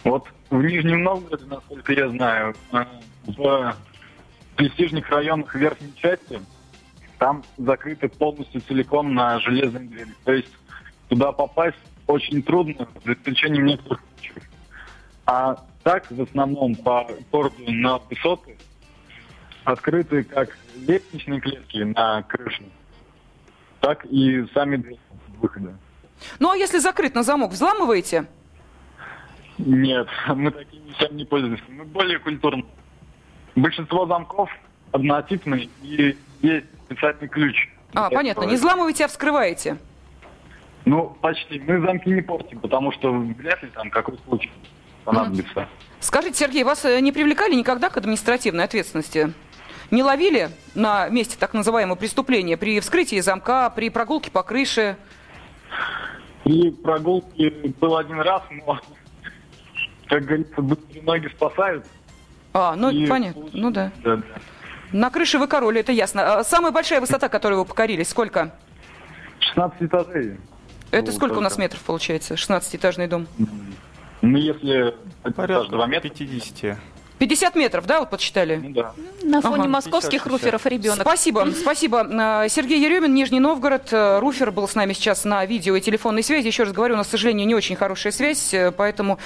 Вот 0.06 0.28
в 0.52 0.62
Нижнем 0.62 1.04
Новгороде, 1.04 1.46
насколько 1.46 1.92
я 1.92 2.08
знаю, 2.10 2.56
э, 2.72 2.86
в 3.26 3.76
престижных 4.56 5.10
районах 5.10 5.54
верхней 5.56 5.94
части 5.96 6.40
там 7.18 7.44
закрыты 7.58 8.08
полностью 8.08 8.62
целиком 8.62 9.16
на 9.16 9.40
железные 9.40 9.88
двери. 9.88 10.14
То 10.24 10.34
есть 10.34 10.52
туда 11.10 11.32
попасть 11.32 11.78
очень 12.06 12.44
трудно, 12.44 12.88
за 13.04 13.14
исключением 13.14 13.66
некоторых 13.66 14.00
случаев. 14.14 14.44
А 15.26 15.66
так, 15.84 16.10
в 16.12 16.22
основном, 16.22 16.76
по 16.76 17.08
городу 17.32 17.64
на 17.68 17.98
высоты 17.98 18.58
открыты 19.64 20.24
как 20.24 20.56
лестничные 20.76 21.42
клетки 21.42 21.78
на 21.78 22.22
крыше, 22.22 22.64
так 23.80 24.06
и 24.06 24.46
сами 24.54 24.78
двери 24.78 25.00
выхода. 25.40 25.80
Ну, 26.38 26.52
а 26.52 26.56
если 26.56 26.78
закрыт 26.78 27.16
на 27.16 27.24
замок, 27.24 27.52
взламываете? 27.52 28.28
Нет, 29.58 30.08
мы 30.28 30.52
такими 30.52 30.90
вещами 30.90 31.18
не 31.18 31.26
пользуемся. 31.26 31.64
Мы 31.70 31.86
более 31.86 32.20
культурны. 32.20 32.66
Большинство 33.56 34.06
замков 34.06 34.50
однотипные 34.92 35.70
и 35.82 36.18
есть 36.42 36.66
специальный 36.86 37.28
ключ. 37.28 37.70
А, 37.94 38.10
понятно. 38.10 38.44
Не 38.44 38.56
взламываете, 38.56 39.06
а 39.06 39.08
вскрываете. 39.08 39.78
Ну, 40.84 41.18
почти. 41.22 41.60
Мы 41.60 41.80
замки 41.82 42.10
не 42.10 42.22
портим, 42.22 42.60
потому 42.60 42.92
что 42.92 43.12
вряд 43.12 43.64
ли 43.64 43.70
там 43.70 43.90
какой 43.90 44.18
случай 44.26 44.52
понадобится. 45.04 45.68
Скажите, 46.00 46.38
Сергей, 46.38 46.64
вас 46.64 46.86
э, 46.86 47.00
не 47.00 47.12
привлекали 47.12 47.56
никогда 47.56 47.90
к 47.90 47.98
административной 47.98 48.66
ответственности? 48.66 49.34
Не 49.92 50.04
ловили 50.04 50.50
на 50.74 51.10
месте 51.10 51.38
так 51.40 51.54
называемого 51.54 51.96
преступления 51.96 52.58
при 52.58 52.80
вскрытии 52.80 53.20
замка, 53.22 53.70
при 53.70 53.90
прогулке 53.90 54.30
по 54.30 54.44
крыше? 54.44 54.98
При 56.44 56.72
прогулке 56.72 57.50
был 57.80 57.98
один 57.98 58.20
раз, 58.20 58.44
но, 58.52 58.80
как 60.08 60.24
говорится, 60.24 60.62
быстрые 60.62 61.04
ноги 61.04 61.28
спасают. 61.28 61.86
А, 62.54 62.76
ну 62.76 62.90
И 62.90 63.06
понятно. 63.08 63.42
получилось. 63.42 63.62
Ну 63.64 63.72
да. 63.72 63.92
Да, 64.04 64.16
да. 64.18 64.24
На 64.92 65.10
крыше 65.10 65.40
вы 65.40 65.48
король, 65.48 65.80
это 65.80 65.92
ясно. 65.92 66.40
А 66.40 66.44
самая 66.44 66.72
большая 66.72 67.02
высота, 67.02 67.28
которую 67.28 67.60
вы 67.60 67.66
покорились, 67.66 68.10
сколько? 68.10 68.54
16 69.40 69.82
этажей. 69.84 70.38
Это 70.92 71.12
Ну, 71.12 71.18
сколько 71.18 71.38
у 71.38 71.42
нас 71.42 71.58
метров 71.58 71.82
получается? 71.82 72.36
16-этажный 72.36 73.08
дом. 73.08 73.28
Ну, 74.22 74.38
если 74.38 74.96
этаж 75.24 75.36
Порядка 75.36 75.72
2 75.72 75.88
метра, 75.88 76.10
50. 76.10 76.78
50 77.19 77.55
метров, 77.55 77.86
да, 77.86 78.00
вот 78.01 78.10
подсчитали? 78.10 78.55
ну 78.57 78.69
да. 78.69 78.93
На 79.24 79.41
фоне 79.41 79.63
Ага. 79.63 79.69
московских 79.69 80.25
50-60. 80.25 80.29
руферов 80.29 80.65
ребенок. 80.65 81.01
Спасибо, 81.01 81.48
спасибо. 81.62 82.05
Э, 82.43 82.50
Сергей 82.50 82.79
Еремин, 82.81 83.13
Нижний 83.13 83.39
Новгород. 83.39 83.88
Э, 83.91 84.19
Руфер 84.19 84.51
был 84.51 84.67
с 84.67 84.75
нами 84.75 84.93
сейчас 84.93 85.24
на 85.24 85.45
видео 85.45 85.75
и 85.75 85.81
телефонной 85.81 86.24
связи. 86.24 86.48
Еще 86.48 86.63
раз 86.63 86.74
говорю, 86.74 86.95
у 86.95 86.98
нас, 86.98 87.07
к 87.07 87.12
сожалению, 87.12 87.48
не 87.48 87.55
очень 87.55 87.75
хорошая 87.75 88.12
связь, 88.12 88.53
э, 88.53 88.72
поэтому 88.72 89.17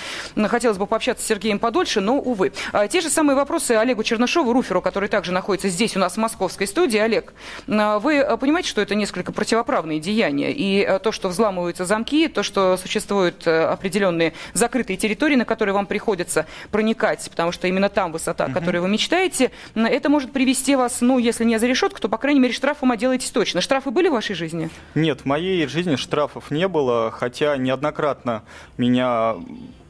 хотелось 0.47 0.77
бы 0.77 0.85
пообщаться 0.85 1.23
с 1.25 1.27
Сергеем 1.27 1.57
подольше, 1.59 1.99
но, 1.99 2.17
увы. 2.19 2.51
Те 2.89 3.01
же 3.01 3.09
самые 3.09 3.35
вопросы 3.35 3.71
Олегу 3.71 4.03
Чернышову, 4.03 4.53
Руферу, 4.53 4.81
который 4.81 5.09
также 5.09 5.31
находится 5.31 5.69
здесь 5.69 5.95
у 5.95 5.99
нас 5.99 6.13
в 6.13 6.17
московской 6.17 6.67
студии. 6.67 6.99
Олег, 6.99 7.33
вы 7.67 8.37
понимаете, 8.39 8.69
что 8.69 8.81
это 8.81 8.95
несколько 8.95 9.31
противоправные 9.31 9.99
деяния? 9.99 10.51
И 10.51 10.99
то, 11.03 11.11
что 11.11 11.29
взламываются 11.29 11.85
замки, 11.85 12.27
то, 12.27 12.43
что 12.43 12.77
существуют 12.77 13.47
определенные 13.47 14.33
закрытые 14.53 14.97
территории, 14.97 15.35
на 15.35 15.45
которые 15.45 15.73
вам 15.73 15.85
приходится 15.85 16.45
проникать, 16.71 17.27
потому 17.29 17.51
что 17.51 17.67
именно 17.67 17.78
там 17.87 18.11
высота, 18.11 18.45
о 18.45 18.51
которой 18.51 18.81
вы 18.81 18.89
мечтаете, 18.89 19.51
это 19.75 20.09
может 20.09 20.33
привести 20.33 20.75
вас, 20.75 20.99
ну, 20.99 21.17
если 21.17 21.45
не 21.45 21.57
за 21.57 21.67
решетку, 21.67 22.01
то, 22.01 22.09
по 22.09 22.17
крайней 22.17 22.41
мере, 22.41 22.53
штрафом 22.53 22.91
отделаетесь 22.91 23.31
точно. 23.31 23.61
Штрафы 23.61 23.91
были 23.91 24.09
в 24.09 24.11
вашей 24.11 24.35
жизни? 24.35 24.69
Нет, 24.95 25.21
в 25.21 25.25
моей 25.25 25.65
жизни 25.67 25.95
штрафов 25.95 26.51
не 26.51 26.67
было, 26.67 27.11
хотя 27.11 27.55
неоднократно 27.55 28.43
меня 28.77 29.35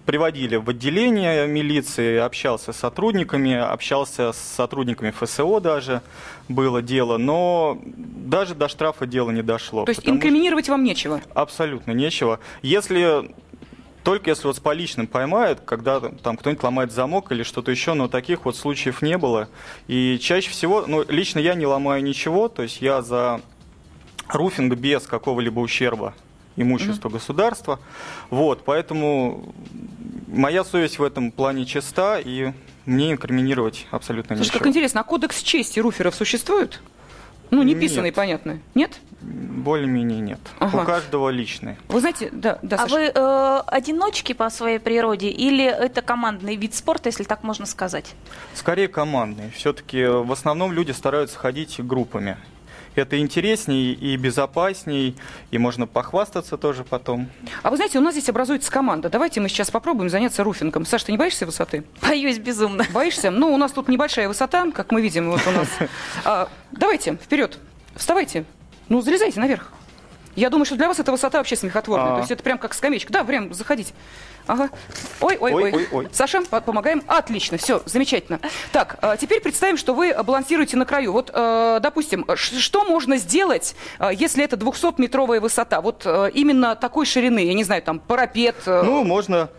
приводили 0.06 0.56
в 0.56 0.68
отделение 0.68 1.46
милиции, 1.46 2.18
общался 2.18 2.74
с 2.74 2.78
сотрудниками, 2.78 3.54
общался 3.54 4.32
с 4.32 4.38
сотрудниками 4.38 5.12
ФСО 5.12 5.60
даже, 5.60 6.02
было 6.48 6.82
дело, 6.82 7.18
но 7.18 7.80
даже 7.86 8.56
до 8.56 8.70
штрафа 8.70 9.06
дело 9.06 9.30
не 9.30 9.44
дошло. 9.44 9.86
То 9.86 9.92
есть 9.92 10.02
потому 10.02 10.20
что 10.20 10.28
инкриминировать 10.28 10.68
вам 10.68 10.84
нечего? 10.84 11.22
Абсолютно 11.36 11.92
нечего. 11.92 12.40
Если 12.64 13.32
только 14.04 14.30
если 14.30 14.48
вот 14.48 14.56
с 14.56 14.60
поличным 14.60 15.08
поймают, 15.08 15.62
когда 15.62 16.00
там 16.00 16.38
кто-нибудь 16.38 16.64
ломает 16.64 16.92
замок 16.92 17.32
или 17.32 17.44
что-то 17.44 17.72
еще, 17.72 17.94
но 17.94 18.08
таких 18.08 18.46
вот 18.46 18.56
случаев 18.56 19.02
не 19.02 19.18
было. 19.18 19.50
И 19.88 20.18
чаще 20.20 20.50
всего, 20.50 20.86
ну, 20.88 21.04
лично 21.08 21.40
я 21.40 21.56
не 21.56 21.66
ломаю 21.66 22.04
ничего, 22.04 22.48
то 22.48 22.64
есть 22.64 22.82
я 22.82 23.02
за 23.02 23.42
руфинг 24.30 24.76
без 24.76 25.06
какого-либо 25.06 25.60
ущерба 25.60 26.14
имуществу 26.56 27.10
государства. 27.10 27.80
Вот, 28.30 28.64
поэтому 28.66 29.54
моя 30.28 30.64
совесть 30.64 31.00
в 31.00 31.04
этом 31.04 31.32
плане 31.32 31.66
чиста, 31.66 32.20
и 32.20 32.52
мне 32.86 33.12
инкриминировать 33.12 33.88
абсолютно 33.92 34.36
Слушай, 34.36 34.48
нечего. 34.48 34.60
как 34.60 34.68
интересно, 34.68 35.02
а 35.02 35.04
кодекс 35.04 35.42
чести 35.42 35.80
руферов 35.80 36.16
существует? 36.16 36.82
Ну, 37.52 37.64
не 37.64 37.76
писанный, 37.76 38.12
понятно. 38.12 38.60
Нет? 38.76 39.00
Более-менее 39.22 40.20
нет. 40.22 40.40
Ага. 40.60 40.82
У 40.82 40.86
каждого 40.86 41.30
личный. 41.30 41.76
Вы 41.90 42.00
знаете, 42.00 42.30
да, 42.32 42.60
да, 42.62 42.78
А 42.78 42.80
Саша. 42.88 42.96
вы 42.96 43.02
э, 43.14 43.62
одиночки 43.68 44.34
по 44.34 44.50
своей 44.50 44.80
природе 44.80 45.30
или 45.30 45.66
это 45.66 46.02
командный 46.02 46.56
вид 46.56 46.74
спорта, 46.74 47.10
если 47.10 47.24
так 47.24 47.44
можно 47.44 47.66
сказать? 47.66 48.16
Скорее 48.54 48.88
командный. 48.88 49.50
Все-таки 49.52 50.06
в 50.06 50.32
основном 50.32 50.72
люди 50.72 50.92
стараются 50.92 51.38
ходить 51.38 51.84
группами. 51.84 52.38
Это 53.00 53.18
интересней 53.18 53.94
и 53.94 54.18
безопасней, 54.18 55.16
и 55.52 55.58
можно 55.58 55.88
похвастаться 55.88 56.58
тоже 56.58 56.84
потом. 56.84 57.30
А 57.64 57.70
вы 57.70 57.78
знаете, 57.78 57.98
у 57.98 58.02
нас 58.02 58.14
здесь 58.14 58.28
образуется 58.28 58.70
команда. 58.70 59.10
Давайте 59.10 59.40
мы 59.40 59.48
сейчас 59.48 59.72
попробуем 59.72 60.10
заняться 60.10 60.44
руфингом. 60.44 60.86
Саша, 60.86 61.06
ты 61.06 61.12
не 61.14 61.18
боишься 61.18 61.46
высоты? 61.46 61.86
Боюсь 62.02 62.40
безумно. 62.40 62.86
Боишься? 62.92 63.32
Ну, 63.32 63.54
у 63.54 63.58
нас 63.58 63.72
тут 63.72 63.88
небольшая 63.88 64.28
высота, 64.28 64.70
как 64.72 64.92
мы 64.92 65.02
видим, 65.02 65.32
вот 65.32 65.42
у 65.48 65.52
нас. 65.52 65.70
А, 66.26 66.50
давайте, 66.72 67.16
вперед. 67.16 67.58
Вставайте. 67.96 68.44
Ну, 68.90 69.02
залезайте 69.02 69.40
наверх. 69.40 69.72
Я 70.40 70.50
думаю, 70.50 70.66
что 70.66 70.76
для 70.76 70.88
вас 70.88 71.00
эта 71.00 71.12
высота 71.12 71.38
вообще 71.38 71.56
смехотворная. 71.56 72.12
А. 72.12 72.14
То 72.16 72.20
есть 72.20 72.32
это 72.32 72.44
прям 72.44 72.58
как 72.58 72.74
скамеечка. 72.74 73.12
Да, 73.12 73.24
прям 73.24 73.54
заходите. 73.54 73.94
Ага. 74.48 74.70
Ой, 75.22 75.38
ой, 75.40 75.54
ой. 75.54 75.64
Ой, 75.64 75.72
ой, 75.74 75.88
ой. 75.92 76.08
Саша, 76.12 76.42
по- 76.42 76.62
помогаем. 76.62 77.04
Отлично, 77.08 77.58
все, 77.58 77.84
замечательно. 77.86 78.40
Так, 78.72 78.98
а, 79.02 79.16
теперь 79.18 79.42
представим, 79.42 79.78
что 79.78 79.94
вы 79.94 80.16
балансируете 80.24 80.76
на 80.78 80.86
краю. 80.86 81.12
Вот, 81.12 81.30
э, 81.34 81.80
допустим, 81.82 82.26
ш- 82.36 82.58
что 82.60 82.84
можно 82.86 83.18
сделать, 83.18 83.76
э, 84.00 84.10
если 84.14 84.44
это 84.44 84.56
200-метровая 84.56 85.40
высота? 85.40 85.82
Вот 85.82 86.02
э, 86.06 86.32
именно 86.34 86.76
такой 86.76 87.06
ширины, 87.06 87.40
я 87.46 87.54
не 87.54 87.64
знаю, 87.64 87.82
там 87.84 88.00
парапет. 88.00 88.56
э, 88.66 88.82
Ну, 88.84 89.04
можно... 89.04 89.50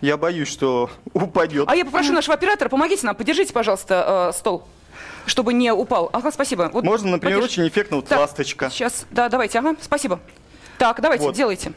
Я 0.00 0.16
боюсь, 0.16 0.48
что 0.48 0.90
упадет. 1.12 1.68
а 1.68 1.76
я 1.76 1.84
попрошу 1.84 2.12
нашего 2.12 2.34
оператора, 2.34 2.68
помогите 2.68 3.06
нам, 3.06 3.14
подержите, 3.14 3.52
пожалуйста, 3.52 4.30
э, 4.30 4.36
стол, 4.36 4.64
чтобы 5.26 5.52
не 5.52 5.72
упал. 5.72 6.10
Ага, 6.12 6.30
спасибо. 6.32 6.70
Вот 6.72 6.84
Можно, 6.84 7.12
например, 7.12 7.38
подерж- 7.38 7.44
очень 7.44 7.68
эффектно 7.68 7.96
вот 7.96 8.06
Так, 8.06 8.18
ласточка. 8.18 8.70
Сейчас, 8.70 9.06
да, 9.10 9.28
давайте, 9.28 9.58
ага, 9.58 9.76
спасибо. 9.80 10.20
Так, 10.78 11.00
давайте, 11.00 11.24
Вот. 11.24 11.34
делайте. 11.34 11.72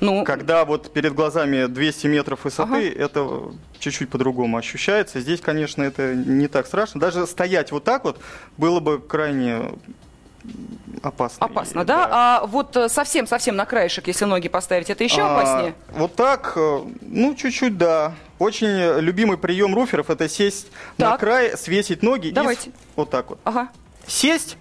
Ну, 0.00 0.24
Когда 0.24 0.64
вот 0.66 0.92
перед 0.92 1.14
глазами 1.14 1.66
200 1.66 2.08
метров 2.08 2.44
высоты, 2.44 2.88
Ага. 2.90 3.04
это 3.04 3.42
чуть-чуть 3.78 4.10
по-другому 4.10 4.58
ощущается. 4.58 5.20
Здесь, 5.20 5.40
конечно, 5.40 5.82
это 5.82 6.14
не 6.14 6.46
так 6.48 6.66
страшно. 6.66 7.00
Даже 7.00 7.26
стоять 7.26 7.72
вот 7.72 7.84
так 7.84 8.04
вот 8.04 8.18
было 8.58 8.80
бы 8.80 8.98
крайне 9.00 9.72
опасно. 11.08 11.46
опасно, 11.46 11.80
И- 11.80 11.84
да? 11.84 12.08
А 12.10 12.46
вот 12.46 12.76
э, 12.76 12.88
совсем-совсем 12.88 13.56
на 13.56 13.64
краешек, 13.66 14.06
если 14.06 14.24
ноги 14.24 14.48
поставить, 14.48 14.90
это 14.90 15.04
еще 15.04 15.22
А, 15.22 15.36
опаснее? 15.38 15.74
Вот 15.90 16.14
так, 16.16 16.52
э, 16.56 16.80
ну, 17.02 17.34
чуть-чуть, 17.34 17.76
да. 17.78 18.14
Очень 18.38 18.68
э, 18.68 19.00
любимый 19.00 19.38
прием 19.38 19.74
руферов– 19.74 20.10
это 20.10 20.28
сесть 20.28 20.68
на 20.98 21.10
Так. 21.12 21.20
край, 21.20 21.56
свесить 21.56 22.02
ноги 22.02 22.30
Давайте. 22.30 22.70
и 22.70 22.72
вот 22.96 23.10
так 23.10 23.30
вот. 23.30 23.38
Ага. 23.44 23.68
Сесть 24.06 24.56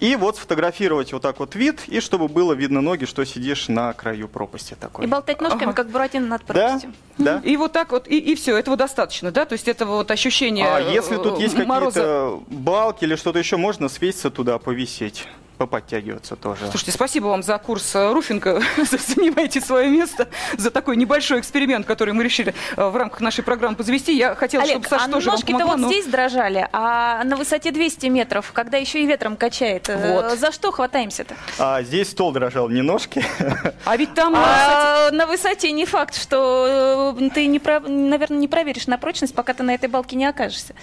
и 0.00 0.16
вот 0.16 0.36
сфотографировать 0.36 1.12
вот 1.12 1.22
так 1.22 1.38
вот 1.40 1.54
вид, 1.54 1.82
и 1.86 2.00
чтобы 2.00 2.28
было 2.28 2.52
видно 2.52 2.80
ноги, 2.80 3.04
что 3.04 3.24
сидишь 3.24 3.68
на 3.68 3.92
краю 3.92 4.28
пропасти 4.28 4.76
такой. 4.78 5.04
И 5.04 5.08
болтать 5.08 5.40
ножками, 5.40 5.64
Ага. 5.64 5.72
как 5.72 5.90
Буратино 5.90 6.26
над 6.26 6.42
Да, 6.46 6.54
пропастью. 6.54 6.92
да. 7.18 7.40
И 7.44 7.56
вот 7.56 7.72
так 7.72 7.92
вот, 7.92 8.06
и, 8.08 8.18
и 8.18 8.34
все, 8.34 8.56
этого 8.56 8.76
достаточно, 8.76 9.30
да? 9.32 9.44
То 9.44 9.54
есть 9.54 9.68
этого 9.68 9.96
вот 9.96 10.10
ощущение 10.10 10.66
А 10.66 10.80
если 10.80 11.16
тут 11.16 11.38
есть 11.38 11.54
э, 11.58 11.64
мороза... 11.64 12.00
какие-то 12.00 12.42
балки 12.48 13.04
или 13.04 13.16
что-то 13.16 13.38
еще, 13.38 13.56
можно 13.56 13.88
свеситься 13.88 14.30
туда, 14.30 14.58
повисеть, 14.58 15.26
поподтягиваться 15.56 16.36
тоже. 16.36 16.68
Слушайте, 16.70 16.92
спасибо 16.92 17.26
вам 17.26 17.42
за 17.42 17.58
курс 17.58 17.94
э, 17.94 18.12
руфинга. 18.12 18.62
Занимаете 18.76 19.60
свое 19.60 19.88
место 19.88 20.28
за 20.56 20.70
такой 20.70 20.96
небольшой 20.96 21.40
эксперимент, 21.40 21.86
который 21.86 22.14
мы 22.14 22.22
решили 22.24 22.54
э, 22.76 22.88
в 22.88 22.96
рамках 22.96 23.20
нашей 23.20 23.42
программы 23.44 23.76
завести. 23.78 24.16
Я 24.16 24.34
хотела, 24.34 24.62
Олег, 24.64 24.76
чтобы 24.76 24.88
Саша 24.88 25.04
а 25.04 25.08
тоже 25.08 25.30
ножки-то 25.30 25.52
помогла, 25.52 25.72
вот 25.72 25.80
но- 25.80 25.88
здесь 25.88 26.06
дрожали, 26.06 26.68
а 26.72 27.24
на 27.24 27.36
высоте 27.36 27.70
200 27.70 28.06
метров, 28.06 28.52
когда 28.52 28.78
еще 28.78 29.02
и 29.02 29.06
ветром 29.06 29.36
качает, 29.36 29.88
э, 29.88 30.12
Вот. 30.12 30.38
за 30.38 30.52
что 30.52 30.70
хватаемся-то? 30.72 31.34
А 31.58 31.82
здесь 31.82 32.10
стол 32.10 32.32
дрожал, 32.32 32.68
не 32.68 32.82
ножки. 32.82 33.24
А 33.84 33.96
ведь 33.96 34.14
там... 34.14 34.34
э, 34.34 34.38
кстати, 34.38 35.08
А 35.08 35.10
на 35.12 35.26
высоте 35.26 35.72
не 35.72 35.86
факт, 35.86 36.14
что 36.14 37.16
ты, 37.34 37.46
не 37.46 37.58
про- 37.58 37.80
наверное, 37.80 38.38
не 38.38 38.48
проверишь 38.48 38.86
на 38.86 38.98
прочность, 38.98 39.34
пока 39.34 39.54
ты 39.54 39.62
на 39.62 39.74
этой 39.74 39.88
балке 39.88 40.16
не 40.16 40.26
окажешься. 40.26 40.74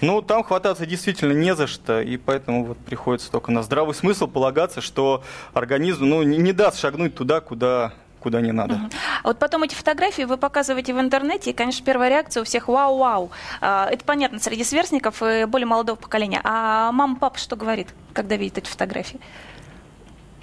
Ну, 0.00 0.20
там 0.22 0.44
хвататься 0.44 0.84
действительно 0.86 1.32
не 1.32 1.54
за 1.54 1.66
что, 1.66 2.00
и 2.00 2.16
поэтому 2.16 2.64
вот 2.64 2.78
приходится 2.78 3.30
только 3.30 3.50
на 3.50 3.62
здравый 3.62 3.94
смысл 3.94 4.26
полагаться, 4.26 4.80
что 4.80 5.22
организм 5.54 6.04
ну, 6.04 6.22
не, 6.22 6.52
даст 6.52 6.78
шагнуть 6.78 7.14
туда, 7.14 7.40
куда, 7.40 7.92
куда 8.20 8.40
не 8.40 8.52
надо. 8.52 8.78
А 9.22 9.28
вот 9.28 9.38
потом 9.38 9.62
эти 9.62 9.74
фотографии 9.74 10.22
вы 10.22 10.36
показываете 10.36 10.92
в 10.94 11.00
интернете, 11.00 11.50
и, 11.50 11.52
конечно, 11.54 11.84
первая 11.84 12.10
реакция 12.10 12.42
у 12.42 12.44
всех 12.44 12.68
«Вау-вау». 12.68 13.30
А, 13.60 13.88
Это 13.90 14.04
понятно 14.04 14.38
среди 14.38 14.64
сверстников 14.64 15.22
и 15.22 15.44
более 15.46 15.66
молодого 15.66 15.96
поколения. 15.96 16.40
А 16.44 16.92
мама, 16.92 17.16
папа 17.16 17.38
что 17.38 17.56
говорит, 17.56 17.88
когда 18.12 18.36
видит 18.36 18.58
эти 18.58 18.68
фотографии? 18.68 19.18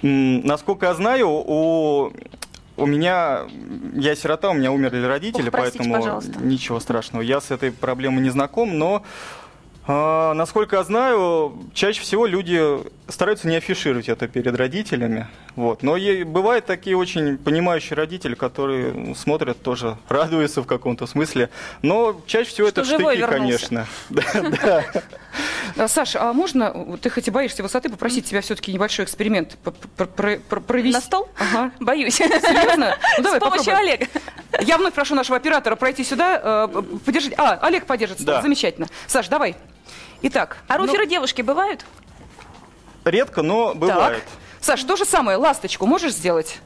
М, 0.02 0.44
Насколько 0.44 0.86
я 0.86 0.94
знаю, 0.94 1.28
у, 1.30 2.12
у 2.76 2.86
меня, 2.86 3.42
я 3.94 4.16
сирота, 4.16 4.50
у 4.50 4.54
меня 4.54 4.72
умерли 4.72 5.04
родители, 5.04 5.46
Ох, 5.46 5.52
простите, 5.52 5.78
поэтому 5.84 5.94
пожалуйста. 6.02 6.38
ничего 6.40 6.80
страшного. 6.80 7.22
Я 7.22 7.40
с 7.40 7.50
этой 7.52 7.70
проблемой 7.70 8.20
не 8.22 8.30
знаком, 8.30 8.76
но 8.78 9.02
а, 9.86 10.32
насколько 10.34 10.76
я 10.76 10.82
знаю, 10.84 11.56
чаще 11.74 12.00
всего 12.00 12.26
люди 12.26 12.60
стараются 13.08 13.48
не 13.48 13.56
афишировать 13.56 14.08
это 14.08 14.28
перед 14.28 14.56
родителями. 14.56 15.26
Вот. 15.56 15.82
Но 15.82 15.96
е- 15.96 16.24
бывают 16.24 16.64
такие 16.66 16.96
очень 16.96 17.36
понимающие 17.36 17.94
родители, 17.96 18.34
которые 18.34 19.14
смотрят 19.14 19.62
тоже, 19.62 19.98
радуются 20.08 20.62
в 20.62 20.66
каком-то 20.66 21.06
смысле. 21.06 21.50
Но 21.82 22.20
чаще 22.26 22.48
всего 22.50 22.68
Что 22.68 22.80
это 22.80 22.88
живой 22.90 23.16
штыки, 23.16 23.30
вернулся. 23.30 23.68
конечно. 23.68 23.86
Да, 24.10 24.50
да. 24.62 24.84
А, 25.76 25.88
Саша, 25.88 26.22
а 26.22 26.32
можно, 26.32 26.72
вот 26.72 27.00
ты 27.00 27.10
хоть 27.10 27.26
и 27.28 27.30
боишься 27.30 27.62
высоты, 27.62 27.88
попросить 27.90 28.24
тебя 28.26 28.40
все-таки 28.40 28.72
небольшой 28.72 29.04
эксперимент 29.04 29.56
провести? 29.96 30.92
На 30.92 31.00
стол? 31.00 31.28
Ага. 31.38 31.72
Боюсь. 31.80 32.14
Серьезно? 32.14 32.96
Ну, 33.18 33.24
давай, 33.24 33.40
С 33.40 33.42
помощью. 33.42 33.76
Олега. 33.76 34.06
Я 34.60 34.78
вновь 34.78 34.94
прошу 34.94 35.14
нашего 35.14 35.36
оператора 35.36 35.74
пройти 35.76 36.04
сюда, 36.04 36.68
э, 36.72 36.82
подержать. 37.04 37.34
А, 37.36 37.58
Олег 37.60 37.86
подержит 37.86 38.20
стол. 38.20 38.34
Да. 38.36 38.42
Замечательно. 38.42 38.86
Саш, 39.08 39.28
давай. 39.28 39.56
Итак. 40.26 40.56
А 40.68 40.78
ну, 40.78 40.86
руферы 40.86 41.06
девушки 41.06 41.42
бывают? 41.42 41.84
Редко, 43.04 43.42
но 43.42 43.72
так. 43.72 43.76
бывает. 43.76 44.24
Саш, 44.58 44.82
то 44.84 44.96
же 44.96 45.04
самое, 45.04 45.36
ласточку 45.36 45.84
можешь 45.84 46.12
сделать? 46.12 46.60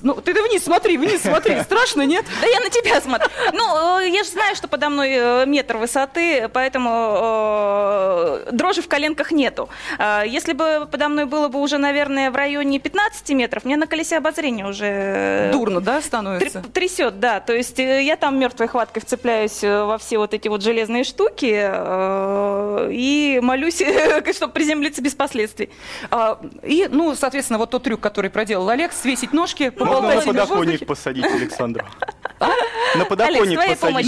Ну, 0.00 0.14
ты 0.14 0.32
да 0.32 0.42
вниз 0.42 0.64
смотри, 0.64 0.96
вниз 0.96 1.20
смотри. 1.20 1.60
Страшно, 1.64 2.06
нет? 2.06 2.24
Да 2.40 2.46
я 2.46 2.60
на 2.60 2.70
тебя 2.70 2.98
смотрю. 3.02 3.28
Ну, 3.52 3.98
э, 4.00 4.08
я 4.08 4.24
же 4.24 4.30
знаю, 4.30 4.56
что 4.56 4.68
подо 4.68 4.88
мной 4.88 5.10
э, 5.12 5.44
метр 5.44 5.76
высоты, 5.76 6.48
поэтому 6.48 6.90
э, 6.90 7.73
дрожи 8.50 8.82
в 8.82 8.88
коленках 8.88 9.32
нету. 9.32 9.68
А 9.98 10.22
Если 10.24 10.52
бы 10.52 10.88
подо 10.90 11.08
мной 11.08 11.24
было 11.26 11.48
бы 11.48 11.60
уже, 11.60 11.78
наверное, 11.78 12.30
в 12.30 12.36
районе 12.36 12.78
15 12.78 13.30
метров, 13.30 13.64
мне 13.64 13.76
на 13.76 13.86
колесе 13.86 14.18
обозрения 14.18 14.66
уже... 14.66 14.86
э, 14.86 15.52
Дурно, 15.52 15.80
да, 15.80 16.00
становится? 16.00 16.62
Трясет, 16.72 17.20
да. 17.20 17.40
То 17.40 17.54
есть 17.54 17.78
э, 17.78 18.02
я 18.02 18.16
там 18.16 18.38
мертвой 18.38 18.68
хваткой 18.68 19.02
вцепляюсь 19.02 19.62
э, 19.62 19.84
во 19.84 19.98
все 19.98 20.18
вот 20.18 20.34
эти 20.34 20.48
вот 20.48 20.62
железные 20.62 21.04
штуки 21.04 21.44
и 22.92 23.40
молюсь, 23.42 23.82
чтобы 24.36 24.52
приземлиться 24.52 25.02
без 25.02 25.14
последствий. 25.14 25.70
А, 26.10 26.40
И, 26.62 26.88
ну, 26.90 27.14
соответственно, 27.14 27.58
вот 27.58 27.70
тот 27.70 27.82
трюк, 27.84 28.00
который 28.00 28.30
проделал 28.30 28.68
Олег, 28.68 28.92
свесить 28.92 29.32
ножки, 29.32 29.72
Можно 29.76 29.94
на 29.94 30.00
поболтать 30.00 30.14
ими 30.14 30.22
в 30.22 30.26
подоконник 30.26 30.86
посадить 30.86 31.24
Александру. 31.24 31.84
На 32.96 33.04
подоконник 33.04 33.58
посадить 33.58 34.06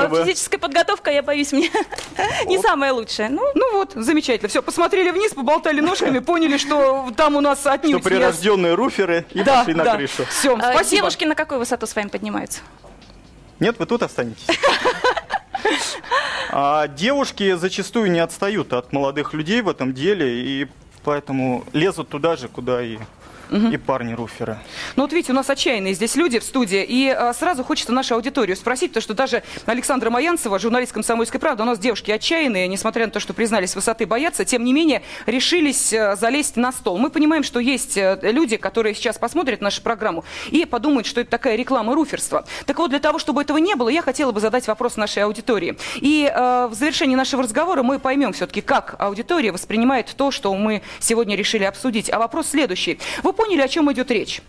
чтобы... 0.00 0.24
физическая 0.24 0.60
подготовка, 0.60 1.10
я 1.10 1.22
боюсь, 1.22 1.52
мне 1.52 1.70
не 2.46 2.58
самая 2.58 2.92
лучшая. 2.92 3.28
Ну, 3.28 3.42
Ну 3.58 3.72
вот, 3.78 3.92
замечательно. 3.94 4.50
Все, 4.50 4.62
посмотрели 4.62 5.10
вниз, 5.10 5.32
поболтали 5.32 5.80
ножками, 5.80 6.18
поняли, 6.18 6.58
что 6.58 7.08
там 7.16 7.36
у 7.36 7.40
нас 7.40 7.60
Что 7.60 7.72
отнюдь 7.72 7.94
не... 7.94 8.02
прирожденные 8.02 8.74
руферы 8.74 9.24
и 9.32 9.42
Да, 9.42 9.60
пошли 9.60 9.72
на 9.72 9.82
да. 9.84 9.96
крышу. 9.96 10.26
Все, 10.26 10.54
А 10.56 10.74
спасибо. 10.74 10.96
Девушки 11.00 11.24
на 11.24 11.34
какую 11.34 11.58
высоту 11.60 11.86
с 11.86 11.96
вами 11.96 12.08
поднимаются? 12.08 12.60
Нет, 13.58 13.78
вы 13.78 13.86
тут 13.86 14.02
останетесь. 14.02 14.46
А 16.50 16.86
девушки 16.88 17.54
зачастую 17.54 18.10
не 18.10 18.20
отстают 18.20 18.74
от 18.74 18.92
молодых 18.92 19.32
людей 19.32 19.62
в 19.62 19.68
этом 19.70 19.94
деле, 19.94 20.38
и 20.42 20.68
поэтому 21.02 21.64
лезут 21.72 22.10
туда 22.10 22.36
же, 22.36 22.48
куда 22.48 22.82
и, 22.82 22.98
и 23.50 23.76
парни-руферы. 23.76 24.58
Ну 24.96 25.02
вот 25.02 25.12
видите, 25.12 25.32
у 25.32 25.34
нас 25.34 25.48
отчаянные 25.50 25.94
здесь 25.94 26.16
люди 26.16 26.38
в 26.38 26.44
студии, 26.44 26.84
и 26.84 27.08
а, 27.08 27.32
сразу 27.34 27.64
хочется 27.64 27.92
нашу 27.92 28.14
аудиторию 28.14 28.56
спросить, 28.56 28.90
потому 28.90 29.02
что 29.02 29.14
даже 29.14 29.42
Александра 29.66 30.10
Маянцева, 30.10 30.58
журналист 30.58 30.92
«Комсомольской 30.92 31.40
правды», 31.40 31.62
у 31.62 31.66
нас 31.66 31.78
девушки 31.78 32.10
отчаянные, 32.10 32.68
несмотря 32.68 33.06
на 33.06 33.12
то, 33.12 33.20
что 33.20 33.34
признались 33.34 33.74
высоты 33.74 34.06
боятся, 34.06 34.44
тем 34.44 34.64
не 34.64 34.72
менее 34.72 35.02
решились 35.26 35.92
а, 35.92 36.16
залезть 36.16 36.56
на 36.56 36.72
стол. 36.72 36.98
Мы 36.98 37.10
понимаем, 37.10 37.42
что 37.42 37.60
есть 37.60 37.96
э, 37.96 38.18
люди, 38.22 38.56
которые 38.56 38.94
сейчас 38.94 39.18
посмотрят 39.18 39.60
нашу 39.60 39.82
программу 39.82 40.24
и 40.50 40.64
подумают, 40.64 41.06
что 41.06 41.20
это 41.20 41.30
такая 41.30 41.56
реклама 41.56 41.94
руферства. 41.94 42.44
Так 42.66 42.78
вот, 42.78 42.90
для 42.90 43.00
того, 43.00 43.18
чтобы 43.18 43.42
этого 43.42 43.58
не 43.58 43.74
было, 43.74 43.88
я 43.88 44.02
хотела 44.02 44.32
бы 44.32 44.40
задать 44.40 44.66
вопрос 44.66 44.96
нашей 44.96 45.24
аудитории. 45.24 45.76
И 45.96 46.30
э, 46.32 46.66
в 46.66 46.74
завершении 46.74 47.16
нашего 47.16 47.42
разговора 47.42 47.82
мы 47.82 47.98
поймем 47.98 48.32
все-таки, 48.32 48.60
как 48.60 48.96
аудитория 48.98 49.52
воспринимает 49.52 50.12
то, 50.16 50.30
что 50.30 50.54
мы 50.54 50.82
сегодня 50.98 51.36
решили 51.36 51.64
обсудить. 51.64 52.10
А 52.10 52.18
вопрос 52.18 52.48
следующий. 52.48 52.98
Вы 53.22 53.32
поняли, 53.36 53.60
о 53.60 53.68
чем 53.68 53.92
идет 53.92 54.10
речь? 54.10 54.40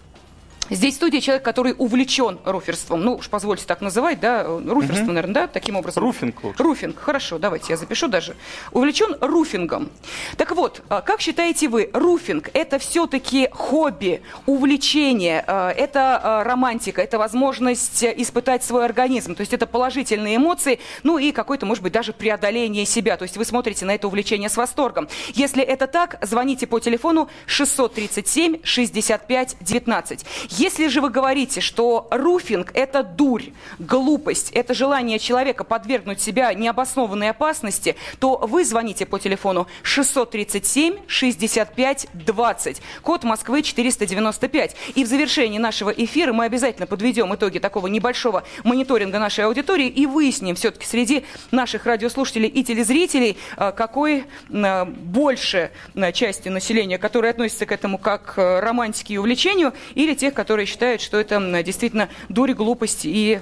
Здесь 0.70 0.94
в 0.94 0.98
студии 0.98 1.20
человек, 1.20 1.44
который 1.44 1.74
увлечен 1.78 2.40
руферством. 2.44 3.02
Ну, 3.02 3.16
уж 3.16 3.30
позвольте 3.30 3.66
так 3.66 3.82
называть, 3.82 4.20
да, 4.20 4.44
э, 4.44 4.62
руферство, 4.68 5.08
наверное, 5.08 5.34
да, 5.34 5.48
таким 5.48 5.76
образом. 5.76 6.04
Руфинг 6.04 6.44
лучше. 6.44 6.64
Руфинг, 6.64 7.00
хорошо, 7.00 7.38
давайте 7.38 7.68
я 7.70 7.78
запишу 7.78 8.08
даже. 8.08 8.36
Увлечен 8.72 9.16
руфингом. 9.22 9.90
Так 10.36 10.52
вот, 10.52 10.82
а, 10.90 11.02
как 11.02 11.22
считаете 11.22 11.70
вы, 11.70 11.90
руфинг– 11.94 12.50
это 12.54 12.80
все-таки 12.80 13.50
хобби, 13.52 14.22
увлечение, 14.46 15.44
а, 15.48 15.72
это 15.72 16.20
а, 16.22 16.44
романтика, 16.44 17.02
это 17.02 17.18
возможность 17.18 18.04
э, 18.04 18.14
испытать 18.18 18.64
свой 18.64 18.86
организм, 18.86 19.36
то 19.36 19.42
есть 19.42 19.54
это 19.54 19.68
положительные 19.68 20.38
эмоции, 20.38 20.80
ну 21.04 21.18
и 21.18 21.32
какое-то, 21.32 21.66
может 21.66 21.84
быть, 21.84 21.94
даже 21.94 22.14
преодоление 22.14 22.86
себя, 22.86 23.18
то 23.18 23.24
есть 23.24 23.38
вы 23.38 23.46
смотрите 23.46 23.86
на 23.86 23.96
это 23.96 24.08
увлечение 24.08 24.50
с 24.50 24.58
восторгом. 24.58 25.08
Если 25.34 25.64
это 25.64 25.88
так, 25.88 26.18
звоните 26.22 26.68
по 26.68 26.80
телефону 26.80 27.30
637 27.46 28.58
65 28.64 29.58
19. 29.62 30.26
Если 30.58 30.88
же 30.88 31.02
вы 31.02 31.12
говорите, 31.12 31.62
что 31.62 32.08
руфинг– 32.10 32.72
это 32.74 33.04
дурь, 33.04 33.44
глупость, 33.78 34.50
это 34.54 34.74
желание 34.74 35.20
человека 35.20 35.64
подвергнуть 35.64 36.20
себя 36.20 36.52
необоснованной 36.52 37.30
опасности, 37.30 37.96
то 38.18 38.38
вы 38.38 38.66
звоните 38.66 39.06
по 39.06 39.20
телефону 39.20 39.68
637 39.84 40.96
65 41.06 42.08
20, 42.12 42.82
код 43.04 43.24
Москвы 43.24 43.62
495. 43.62 44.76
И 44.96 45.04
в 45.04 45.08
завершении 45.08 45.60
нашего 45.60 45.92
эфира 45.92 46.34
мы 46.34 46.46
обязательно 46.46 46.88
подведем 46.88 47.36
итоги 47.36 47.60
такого 47.60 47.86
небольшого 47.86 48.44
мониторинга 48.64 49.20
нашей 49.20 49.46
аудитории 49.46 49.88
и 49.88 50.08
выясним 50.08 50.56
все-таки 50.56 50.88
среди 50.88 51.24
наших 51.52 51.86
радиослушателей 51.86 52.50
и 52.50 52.64
телезрителей, 52.64 53.38
а, 53.58 53.72
какой 53.72 54.26
а, 54.52 54.86
больше 54.86 55.70
а, 55.94 56.12
части 56.12 56.50
населения, 56.50 56.98
которые 56.98 57.30
относятся 57.30 57.68
к 57.68 57.72
этому 57.72 58.00
как 58.00 58.34
романтике 58.38 59.14
и 59.14 59.18
увлечению, 59.18 59.74
или 59.94 60.16
тех, 60.16 60.34
которые 60.34 60.47
считают, 60.66 61.02
что 61.02 61.20
это 61.20 61.64
действительно 61.64 62.10
дурь, 62.30 62.54
глупость 62.54 63.02
и 63.04 63.40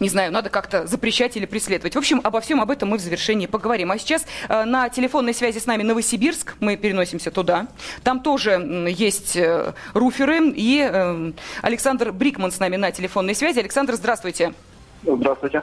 не 0.00 0.08
знаю, 0.08 0.32
надо 0.32 0.48
как-то 0.48 0.86
запрещать 0.86 1.36
или 1.36 1.44
преследовать. 1.44 1.94
В 1.94 1.98
общем, 1.98 2.20
обо 2.24 2.40
всем 2.40 2.60
об 2.60 2.70
этом 2.70 2.88
мы 2.88 2.96
в 2.96 3.00
завершении 3.00 3.46
поговорим. 3.46 3.90
А 3.90 3.98
сейчас 3.98 4.24
э, 4.48 4.64
на 4.64 4.88
телефонной 4.88 5.34
связи 5.34 5.58
с 5.58 5.66
нами 5.66 5.82
Новосибирск. 5.82 6.54
Мы 6.58 6.76
переносимся 6.76 7.30
туда. 7.30 7.66
Там 8.02 8.20
тоже 8.20 8.52
м, 8.52 8.86
есть 8.86 9.36
э, 9.36 9.74
руферы. 9.92 10.50
И 10.56 10.88
э, 10.90 11.32
Александр 11.60 12.12
Брикман 12.12 12.50
с 12.50 12.58
нами 12.58 12.76
на 12.76 12.90
телефонной 12.92 13.34
связи. 13.34 13.58
Александр, 13.58 13.94
здравствуйте. 13.94 14.54
Здравствуйте. 15.02 15.62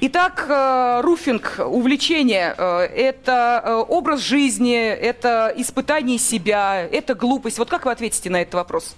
Итак, 0.00 0.46
э, 0.48 1.00
руфинг, 1.02 1.58
увлечение 1.58 2.54
э,– 2.56 2.78
это 2.96 3.62
э, 3.64 3.74
образ 3.88 4.20
жизни, 4.20 4.76
это 4.76 5.52
испытание 5.56 6.18
себя, 6.18 6.80
это 6.80 7.14
глупость. 7.14 7.58
Вот 7.58 7.68
как 7.68 7.84
вы 7.84 7.92
ответите 7.92 8.30
на 8.30 8.42
этот 8.42 8.54
вопрос? 8.54 8.96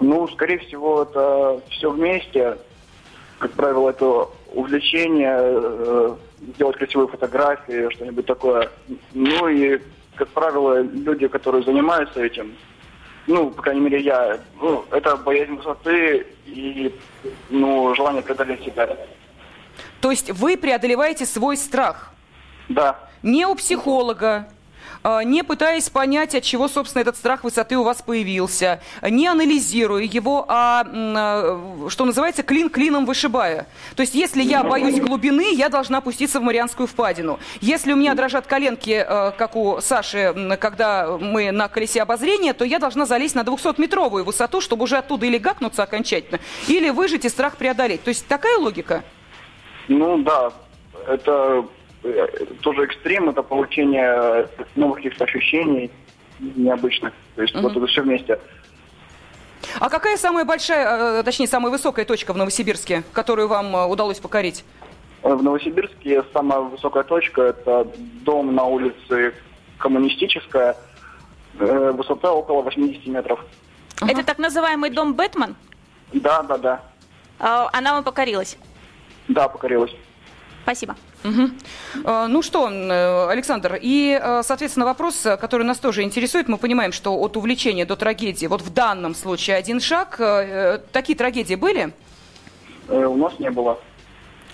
Ну, 0.00 0.28
скорее 0.28 0.58
всего, 0.58 1.02
это 1.02 1.60
все 1.70 1.90
вместе. 1.90 2.56
Как 3.38 3.52
правило, 3.52 3.90
это 3.90 4.28
увлечение, 4.52 5.36
э, 5.40 6.16
сделать 6.54 6.76
красивые 6.76 7.08
фотографии, 7.08 7.90
что-нибудь 7.94 8.26
такое. 8.26 8.70
Ну 9.12 9.48
и, 9.48 9.80
как 10.14 10.28
правило, 10.28 10.80
люди, 10.80 11.28
которые 11.28 11.62
занимаются 11.64 12.20
этим, 12.22 12.54
ну, 13.26 13.50
по 13.50 13.62
крайней 13.62 13.82
мере, 13.82 14.00
я, 14.00 14.38
ну, 14.60 14.84
это 14.90 15.16
боязнь 15.16 15.54
высоты 15.54 16.26
и, 16.46 16.94
ну, 17.50 17.94
желание 17.94 18.22
преодолеть 18.22 18.64
себя. 18.64 18.96
То 20.00 20.10
есть 20.10 20.30
вы 20.30 20.56
преодолеваете 20.56 21.26
свой 21.26 21.56
страх– 21.56 22.12
Да. 22.68 22.98
не 23.22 23.46
у 23.46 23.54
психолога, 23.54 24.48
не 25.24 25.42
пытаясь 25.42 25.88
понять, 25.90 26.34
от 26.34 26.42
чего, 26.42 26.68
собственно, 26.68 27.02
этот 27.02 27.16
страх 27.16 27.44
высоты 27.44 27.76
у 27.76 27.82
вас 27.82 28.02
появился, 28.02 28.80
не 29.02 29.26
анализируя 29.26 30.02
его, 30.02 30.44
а, 30.48 30.84
а, 30.84 31.88
что 31.88 32.04
называется, 32.04 32.42
клин 32.42 32.70
клином 32.70 33.06
вышибая. 33.06 33.66
То 33.96 34.02
есть, 34.02 34.14
если 34.14 34.42
я 34.42 34.62
боюсь 34.62 35.00
глубины, 35.00 35.54
я 35.54 35.68
должна 35.68 35.98
опуститься 35.98 36.40
в 36.40 36.42
Марианскую 36.42 36.86
впадину. 36.86 37.38
Если 37.60 37.92
у 37.92 37.96
меня 37.96 38.14
дрожат 38.14 38.46
коленки, 38.46 39.04
э, 39.06 39.32
как 39.36 39.56
у 39.56 39.80
Саши, 39.80 40.56
когда 40.60 41.16
мы 41.18 41.50
на 41.50 41.68
колесе 41.68 42.02
обозрения, 42.02 42.52
то 42.52 42.64
я 42.64 42.78
должна 42.78 43.06
залезть 43.06 43.34
на 43.34 43.42
200-метровую 43.42 44.24
высоту, 44.24 44.60
чтобы 44.60 44.84
уже 44.84 44.98
оттуда 44.98 45.26
или 45.26 45.38
гакнуться 45.38 45.82
окончательно, 45.82 46.40
или 46.66 46.90
выжить 46.90 47.24
и 47.24 47.28
страх 47.28 47.56
преодолеть. 47.56 48.02
То 48.02 48.08
есть, 48.08 48.26
такая 48.26 48.58
логика? 48.58 49.04
Ну 49.88 50.18
да, 50.18 50.52
это 51.06 51.64
тоже 52.60 52.84
экстрим, 52.84 53.28
это 53.28 53.42
получение 53.42 54.48
новых 54.76 54.96
каких-то 54.96 55.24
ощущений 55.24 55.90
необычных. 56.38 57.12
То 57.34 57.42
есть 57.42 57.54
вот 57.54 57.76
это 57.76 57.86
все 57.86 58.02
вместе. 58.02 58.38
А 59.80 59.88
какая 59.90 60.16
самая 60.16 60.44
большая, 60.44 61.20
э, 61.20 61.22
точнее, 61.22 61.46
самая 61.46 61.70
высокая 61.70 62.04
точка 62.04 62.32
в 62.32 62.36
Новосибирске, 62.36 63.02
которую 63.12 63.48
вам 63.48 63.74
э, 63.74 63.86
удалось 63.86 64.18
покорить? 64.18 64.64
В 65.22 65.42
Новосибирске 65.42 66.24
самая 66.32 66.60
высокая 66.60 67.02
точка– 67.02 67.42
это 67.42 67.86
дом 68.22 68.54
на 68.54 68.64
улице 68.64 69.34
Коммунистическая, 69.78 70.76
э, 71.58 71.90
высота 71.92 72.32
около 72.32 72.62
80 72.62 73.06
метров. 73.06 73.44
Это 74.00 74.22
так 74.22 74.38
называемый 74.38 74.90
дом 74.90 75.14
Бэтмен? 75.14 75.56
Да, 76.12 76.42
да, 76.42 76.58
да. 76.58 76.82
А, 77.40 77.68
Она 77.72 77.94
вам 77.94 78.04
покорилась? 78.04 78.56
Да, 79.26 79.48
покорилась. 79.48 79.92
Спасибо. 80.62 80.96
Э, 81.24 82.26
Ну 82.28 82.42
что, 82.42 82.68
э, 82.70 83.28
Александр, 83.30 83.78
и, 83.80 84.18
э, 84.22 84.42
соответственно, 84.44 84.86
вопрос, 84.86 85.26
э, 85.26 85.36
который 85.36 85.64
нас 85.64 85.78
тоже 85.78 86.02
интересует, 86.02 86.48
мы 86.48 86.58
понимаем, 86.58 86.92
что 86.92 87.14
от 87.18 87.36
увлечения 87.36 87.84
до 87.84 87.96
трагедии, 87.96 88.46
вот 88.46 88.62
в 88.62 88.72
данном 88.72 89.14
случае 89.14 89.56
один 89.56 89.80
шаг, 89.80 90.16
такие 90.92 91.16
трагедии 91.16 91.56
были? 91.56 91.92
У 92.88 93.16
нас 93.16 93.38
не 93.38 93.50
было. 93.50 93.78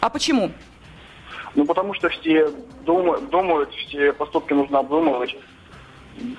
А 0.00 0.08
почему? 0.08 0.50
Ну, 1.54 1.64
потому 1.66 1.94
что 1.94 2.08
все 2.08 2.50
дума- 2.84 3.20
думают, 3.20 3.70
все 3.74 4.12
поступки 4.12 4.52
нужно 4.54 4.80
обдумывать, 4.80 5.36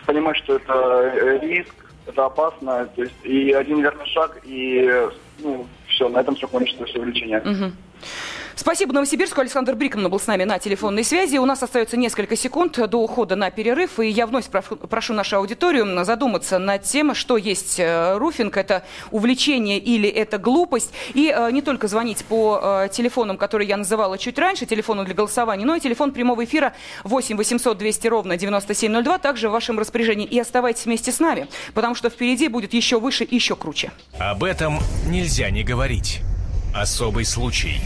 понимать, 0.05 0.35
что 0.37 0.55
это 0.57 1.39
риск, 1.41 1.73
это 2.05 2.25
опасно, 2.25 2.85
то 2.95 3.01
есть 3.01 3.15
и 3.23 3.51
один 3.53 3.81
верный 3.81 4.05
шаг, 4.07 4.41
и 4.43 5.07
ну, 5.39 5.65
все, 5.87 6.09
на 6.09 6.19
этом 6.19 6.35
все 6.35 6.47
кончится, 6.47 6.83
все 6.85 6.99
увлечение. 6.99 7.39
Мгм. 7.45 7.75
Спасибо 8.55 8.93
Новосибирску. 8.93 9.41
Александр 9.41 9.75
Брикман 9.75 10.09
был 10.09 10.19
с 10.19 10.27
нами 10.27 10.45
на 10.45 10.59
телефонной 10.59 11.03
связи. 11.03 11.37
У 11.37 11.45
нас 11.45 11.61
остается 11.61 11.97
несколько 11.97 12.37
секунд 12.37 12.79
до 12.89 12.97
ухода 12.97 13.35
на 13.35 13.51
перерыв. 13.51 13.99
И 13.99 14.07
я 14.07 14.25
вновь 14.25 14.45
прошу, 14.45 15.13
нашу 15.13 15.37
аудиторию 15.37 16.05
задуматься 16.05 16.57
над 16.57 16.83
тем, 16.83 17.13
что 17.15 17.35
есть 17.35 17.79
э, 17.79 18.17
руфинг. 18.17 18.55
Это 18.55 18.83
увлечение 19.11 19.77
или 19.77 20.07
это 20.07 20.37
глупость. 20.37 20.93
И 21.13 21.33
э, 21.35 21.51
не 21.51 21.61
только 21.61 21.89
звонить 21.89 22.23
по 22.25 22.85
э, 22.85 22.89
телефонам, 22.91 23.37
которые 23.37 23.67
я 23.67 23.75
называла 23.75 24.17
чуть 24.17 24.39
раньше, 24.39 24.65
телефону 24.65 25.03
для 25.03 25.13
голосования, 25.13 25.65
но 25.65 25.75
и 25.75 25.81
телефон 25.81 26.13
прямого 26.13 26.45
эфира 26.45 26.73
8 27.03 27.35
800 27.35 27.77
200 27.77 28.07
ровно 28.07 28.37
9702 28.37 29.17
также 29.17 29.49
в 29.49 29.51
вашем 29.51 29.77
распоряжении. 29.79 30.25
И 30.25 30.39
оставайтесь 30.39 30.85
вместе 30.85 31.11
с 31.11 31.19
нами, 31.19 31.47
потому 31.73 31.93
что 31.93 32.09
впереди 32.09 32.47
будет 32.47 32.73
еще 32.73 33.01
выше 33.01 33.25
и 33.25 33.35
еще 33.35 33.57
круче. 33.57 33.91
Об 34.17 34.45
этом 34.45 34.79
нельзя 35.07 35.49
не 35.49 35.63
говорить. 35.63 36.21
Особый 36.73 37.25
случай. 37.25 37.81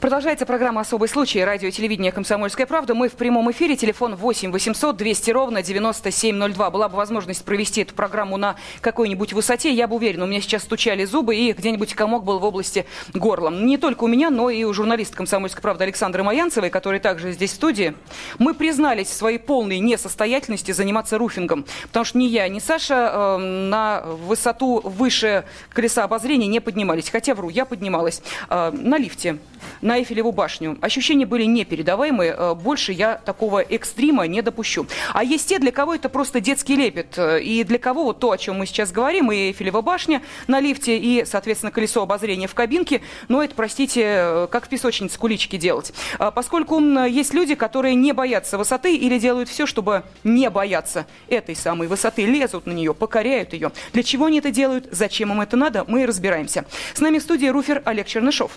Продолжается 0.00 0.46
программа 0.46 0.82
«Особый 0.82 1.08
случай». 1.08 1.42
Радио 1.42 1.68
и 1.68 1.72
телевидение 1.72 2.12
«Комсомольская 2.12 2.68
правда». 2.68 2.94
Мы 2.94 3.08
в 3.08 3.14
прямом 3.14 3.50
эфире. 3.50 3.74
Телефон 3.74 4.14
8 4.14 4.52
800 4.52 4.96
200 4.96 5.30
ровно 5.32 5.60
9702. 5.60 6.70
Была 6.70 6.88
бы 6.88 6.96
возможность 6.96 7.44
провести 7.44 7.82
эту 7.82 7.94
программу 7.94 8.36
на 8.36 8.54
какой-нибудь 8.80 9.32
высоте. 9.32 9.72
Я 9.72 9.88
бы 9.88 9.96
уверена, 9.96 10.22
у 10.22 10.28
меня 10.28 10.40
сейчас 10.40 10.62
стучали 10.62 11.04
зубы 11.04 11.34
и 11.34 11.52
где-нибудь 11.52 11.94
комок 11.94 12.22
был 12.22 12.38
в 12.38 12.44
области 12.44 12.86
горла. 13.12 13.50
Не 13.50 13.76
только 13.76 14.04
у 14.04 14.06
меня, 14.06 14.30
но 14.30 14.50
и 14.50 14.62
у 14.62 14.72
журналиста 14.72 15.16
«Комсомольской 15.16 15.62
правды» 15.62 15.82
Александры 15.82 16.22
Маянцевой, 16.22 16.70
который 16.70 17.00
также 17.00 17.32
здесь 17.32 17.50
в 17.50 17.54
студии. 17.56 17.94
Мы 18.38 18.54
признались 18.54 19.08
в 19.08 19.14
своей 19.14 19.38
полной 19.38 19.80
несостоятельности 19.80 20.70
заниматься 20.70 21.18
руфингом. 21.18 21.64
Потому 21.88 22.04
что 22.04 22.18
ни 22.18 22.26
я, 22.26 22.46
ни 22.46 22.60
Саша 22.60 23.10
э, 23.12 23.36
на 23.38 24.02
высоту 24.02 24.80
выше 24.84 25.44
колеса 25.70 26.04
обозрения 26.04 26.46
не 26.46 26.60
поднимались. 26.60 27.10
Хотя 27.10 27.34
вру, 27.34 27.48
я 27.48 27.64
поднималась 27.64 28.22
э, 28.48 28.70
на 28.70 28.96
лифте 28.96 29.38
на 29.88 29.96
Эйфелеву 29.98 30.32
башню. 30.32 30.76
Ощущения 30.82 31.24
были 31.24 31.44
непередаваемые. 31.44 32.34
Э, 32.36 32.54
Больше 32.54 32.92
я 32.92 33.14
такого 33.16 33.60
экстрима 33.60 34.26
не 34.26 34.42
допущу. 34.42 34.86
А 35.14 35.24
есть 35.24 35.48
те, 35.48 35.58
для 35.58 35.72
кого 35.72 35.94
это 35.94 36.10
просто 36.10 36.40
детский 36.40 36.76
лепет. 36.76 37.14
Э, 37.16 37.40
И 37.40 37.64
для 37.64 37.78
кого 37.78 38.04
вот 38.04 38.20
то, 38.20 38.30
о 38.30 38.36
чем 38.36 38.58
мы 38.58 38.66
сейчас 38.66 38.92
говорим, 38.92 39.32
и 39.32 39.48
Эйфелева 39.48 39.80
башня 39.80 40.20
на 40.46 40.60
лифте, 40.60 40.98
и, 40.98 41.24
соответственно, 41.24 41.72
колесо 41.72 42.02
обозрения 42.02 42.46
в 42.48 42.54
кабинке, 42.54 43.00
но 43.28 43.42
это, 43.42 43.54
простите, 43.54 44.02
э, 44.04 44.48
как 44.50 44.66
в 44.66 44.68
песочнице 44.68 45.18
кулички 45.18 45.56
делать. 45.56 45.94
А 46.18 46.30
Поскольку 46.30 46.78
есть 47.06 47.32
люди, 47.32 47.54
которые 47.54 47.94
не 47.94 48.12
боятся 48.12 48.58
высоты 48.58 48.94
или 48.94 49.18
делают 49.18 49.48
все, 49.48 49.64
чтобы 49.64 50.02
не 50.22 50.50
бояться 50.50 51.06
этой 51.28 51.56
самой 51.56 51.88
высоты, 51.88 52.26
лезут 52.26 52.66
на 52.66 52.72
нее, 52.72 52.92
покоряют 52.92 53.54
ее. 53.54 53.72
Для 53.94 54.02
чего 54.02 54.26
они 54.26 54.40
это 54.40 54.50
делают, 54.50 54.86
зачем 54.90 55.32
им 55.32 55.40
это 55.40 55.56
надо, 55.56 55.86
мы 55.88 56.02
и 56.02 56.04
разбираемся. 56.04 56.66
С 56.92 57.00
нами 57.00 57.18
в 57.18 57.22
студии 57.22 57.46
руфер 57.46 57.80
Олег 57.86 58.06
Чернышов. 58.06 58.52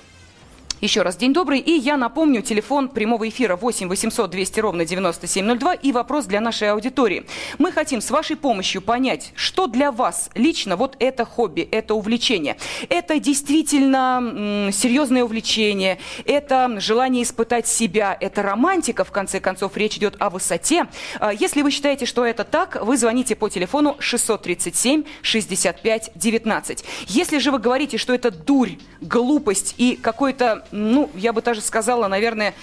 Еще 0.82 1.04
раз 1.04 1.16
день 1.16 1.32
добрый. 1.32 1.60
И 1.60 1.74
я 1.74 1.96
напомню, 1.96 2.42
телефон 2.42 2.90
прямого 2.90 3.30
эфира 3.30 3.56
8 3.56 3.88
800 3.88 4.32
200 4.32 4.60
ровно 4.62 4.84
9702 4.84 5.76
и 5.76 5.92
вопрос 5.92 6.26
для 6.26 6.42
нашей 6.42 6.72
аудитории. 6.72 7.28
Мы 7.60 7.72
хотим 7.72 8.02
с 8.02 8.10
вашей 8.10 8.36
помощью 8.36 8.82
понять, 8.82 9.32
что 9.36 9.68
для 9.68 9.92
вас 9.92 10.32
лично 10.34 10.76
вот 10.78 10.96
это 10.98 11.24
хобби, 11.24 11.62
это 11.62 11.94
увлечение. 11.94 12.58
Это 12.90 13.20
действительно 13.20 14.72
серьезное 14.74 15.24
увлечение, 15.24 16.00
это 16.26 16.80
желание 16.80 17.22
испытать 17.22 17.68
себя, 17.68 18.18
это 18.20 18.42
романтика, 18.42 19.04
в 19.04 19.12
конце 19.12 19.40
концов, 19.40 19.78
речь 19.78 19.98
идет 19.98 20.16
о 20.18 20.32
высоте. 20.32 20.88
А, 21.20 21.32
Если 21.32 21.62
вы 21.62 21.70
считаете, 21.70 22.08
что 22.08 22.26
это 22.26 22.44
так, 22.44 22.84
вы 22.84 22.98
звоните 22.98 23.36
по 23.36 23.50
телефону 23.50 23.98
637 24.00 25.04
65 25.22 26.12
19. 26.16 26.84
Если 27.06 27.38
же 27.38 27.52
вы 27.52 27.60
говорите, 27.60 28.00
что 28.00 28.16
это 28.16 28.32
дурь, 28.32 28.72
глупость 29.00 29.76
и 29.78 29.96
какой-то 29.96 30.66
ну, 30.72 31.10
я 31.16 31.34
бы 31.34 31.42
даже 31.42 31.62
сказала, 31.62 32.08
наверное, 32.08 32.54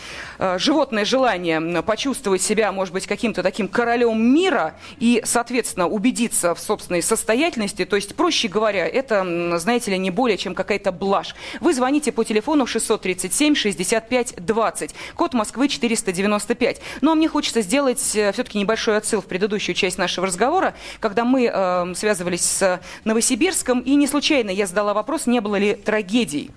животное 0.56 1.04
желание 1.04 1.82
почувствовать 1.82 2.42
себя, 2.42 2.72
может 2.72 2.94
быть, 2.94 3.06
каким-то 3.06 3.42
таким 3.42 3.68
королем 3.68 4.20
мира 4.22 4.74
и, 4.98 5.22
соответственно, 5.24 5.88
убедиться 5.88 6.54
в 6.54 6.60
собственной 6.60 7.02
состоятельности. 7.02 7.84
То 7.84 7.96
есть, 7.96 8.14
проще 8.14 8.48
говоря, 8.48 8.86
это, 8.86 9.58
знаете 9.58 9.90
ли, 9.90 9.98
не 9.98 10.10
более 10.10 10.38
чем 10.38 10.54
какая-то 10.54 10.92
блажь. 10.92 11.34
Вы 11.60 11.74
звоните 11.74 12.12
по 12.12 12.24
телефону 12.24 12.66
637 12.66 13.54
65 13.54 14.34
20, 14.36 14.94
код 15.14 15.34
Москвы 15.34 15.68
495. 15.68 16.80
Ну, 17.00 17.12
а 17.12 17.14
мне 17.14 17.28
хочется 17.28 17.62
сделать 17.62 17.98
все-таки 17.98 18.58
небольшой 18.58 18.96
отсыл 18.96 19.20
в 19.20 19.26
предыдущую 19.26 19.74
часть 19.74 19.98
нашего 19.98 20.26
разговора, 20.26 20.74
когда 21.00 21.24
мы 21.24 21.50
э, 21.52 21.94
связывались 21.94 22.42
с 22.42 22.80
Новосибирском, 23.04 23.80
и 23.80 23.94
не 23.94 24.06
случайно 24.06 24.50
я 24.50 24.66
задала 24.66 24.94
вопрос, 24.94 25.26
не 25.26 25.40
было 25.40 25.56
ли 25.56 25.74
трагедий. 25.74 26.50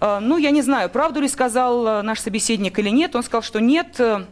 Э, 0.00 0.18
ну, 0.20 0.36
я 0.36 0.50
не 0.50 0.62
знаю, 0.62 0.90
правду 0.90 1.20
ли 1.20 1.28
сказал 1.28 1.86
э, 1.86 2.02
наш 2.02 2.20
собеседник 2.20 2.78
или 2.78 2.88
нет. 2.88 3.14
Он 3.14 3.21
сказал, 3.22 3.42
что 3.42 3.60
нет. 3.60 3.98
э, 3.98 4.24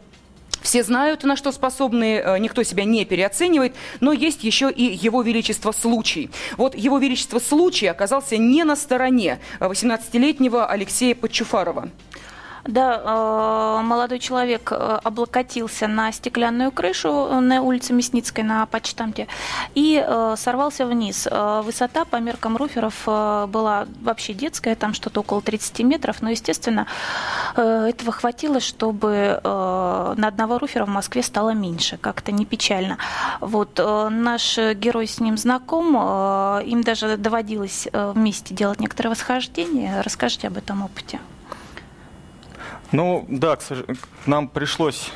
Все 0.62 0.83
знают, 0.83 1.24
на 1.24 1.37
что 1.37 1.53
способны, 1.53 2.16
э, 2.18 2.38
никто 2.38 2.62
себя 2.62 2.85
не 2.85 3.05
переоценивает, 3.05 3.74
но 4.00 4.12
есть 4.12 4.44
еще 4.44 4.70
и 4.70 4.85
его 4.85 5.22
величество 5.22 5.72
случай. 5.72 6.31
Вот 6.59 6.74
его 6.74 6.98
величество 6.98 7.38
случай 7.38 7.87
оказался 7.87 8.37
не 8.37 8.64
на 8.64 8.76
стороне 8.76 9.40
18-летнего 9.61 10.66
Алексея 10.66 11.14
Подчуфарова. 11.14 11.88
Да, 12.70 13.02
э, 13.04 13.83
молодой 13.83 14.20
человек 14.20 14.70
э, 14.70 14.74
облокотился 15.02 15.88
на 15.88 16.12
стеклянную 16.12 16.70
крышу 16.70 17.40
на 17.40 17.62
улице 17.62 17.92
Мясницкой 17.92 18.44
на 18.44 18.64
почтамте 18.66 19.26
и 19.74 20.00
э, 20.00 20.35
сорвался 20.37 20.87
вниз. 20.87 21.26
Э, 21.28 21.62
Высота 21.64 22.04
по 22.04 22.16
меркам 22.16 22.56
руферов 22.56 22.94
э, 23.09 23.46
была 23.48 23.87
вообще 24.00 24.35
детская, 24.35 24.76
там 24.76 24.94
что-то 24.94 25.20
около 25.20 25.42
30 25.42 25.80
метров, 25.80 26.22
но, 26.22 26.30
естественно, 26.30 26.87
э, 27.56 27.88
этого 27.88 28.12
хватило, 28.12 28.61
чтобы 28.61 29.40
э, 29.42 30.14
на 30.16 30.28
одного 30.28 30.59
руфера 30.59 30.85
в 30.85 30.90
Москве 30.90 31.24
стало 31.24 31.50
меньше, 31.50 31.96
как-то 31.96 32.30
не 32.30 32.46
печально. 32.46 32.98
Вот 33.40 33.80
э, 33.80 34.09
наш 34.11 34.56
герой 34.59 35.09
с 35.09 35.18
ним 35.18 35.37
знаком, 35.37 35.96
э, 35.98 36.62
им 36.66 36.83
даже 36.85 37.16
доводилось 37.16 37.88
э, 37.92 38.12
вместе 38.14 38.54
делать 38.54 38.78
некоторые 38.78 39.11
восхождения. 39.11 40.02
Расскажите 40.02 40.46
об 40.46 40.56
этом 40.56 40.85
опыте. 40.85 41.18
Ну, 42.92 43.24
да, 43.29 43.57
к 43.57 43.62
нам 44.26 44.48
пришлось 44.48 45.11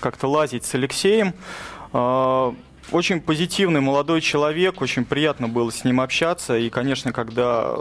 как-то 0.00 0.28
лазить 0.28 0.64
с 0.64 0.74
Алексеем. 0.74 1.34
А, 1.92 2.54
Очень 2.90 3.20
позитивный 3.20 3.80
молодой 3.80 4.22
человек, 4.22 4.80
очень 4.80 5.04
приятно 5.04 5.46
было 5.46 5.70
с 5.70 5.84
ним 5.84 6.00
общаться. 6.00 6.56
И, 6.56 6.70
конечно, 6.70 7.12
когда 7.12 7.74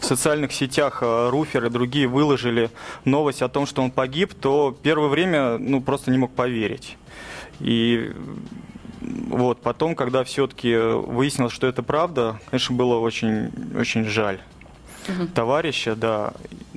в 0.00 0.04
социальных 0.04 0.52
сетях 0.52 0.98
а, 1.00 1.30
Руфер 1.30 1.64
и 1.66 1.70
другие 1.70 2.06
выложили 2.06 2.70
новость 3.06 3.40
о 3.40 3.48
том, 3.48 3.66
что 3.66 3.82
он 3.82 3.90
погиб, 3.90 4.34
то 4.34 4.76
первое 4.82 5.08
время 5.08 5.56
ну, 5.56 5.80
просто 5.80 6.10
не 6.10 6.18
мог 6.18 6.32
поверить. 6.32 6.98
И 7.60 8.12
вот 9.00 9.62
потом, 9.62 9.94
когда 9.94 10.22
все-таки 10.22 10.76
выяснилось, 10.76 11.52
что 11.52 11.66
это 11.66 11.82
правда, 11.82 12.38
конечно, 12.50 12.76
было 12.76 12.98
очень, 12.98 13.50
очень 13.78 14.04
жаль 14.04 14.38
товарища, 15.34 15.96
да. 15.96 16.34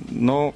Но 0.08 0.54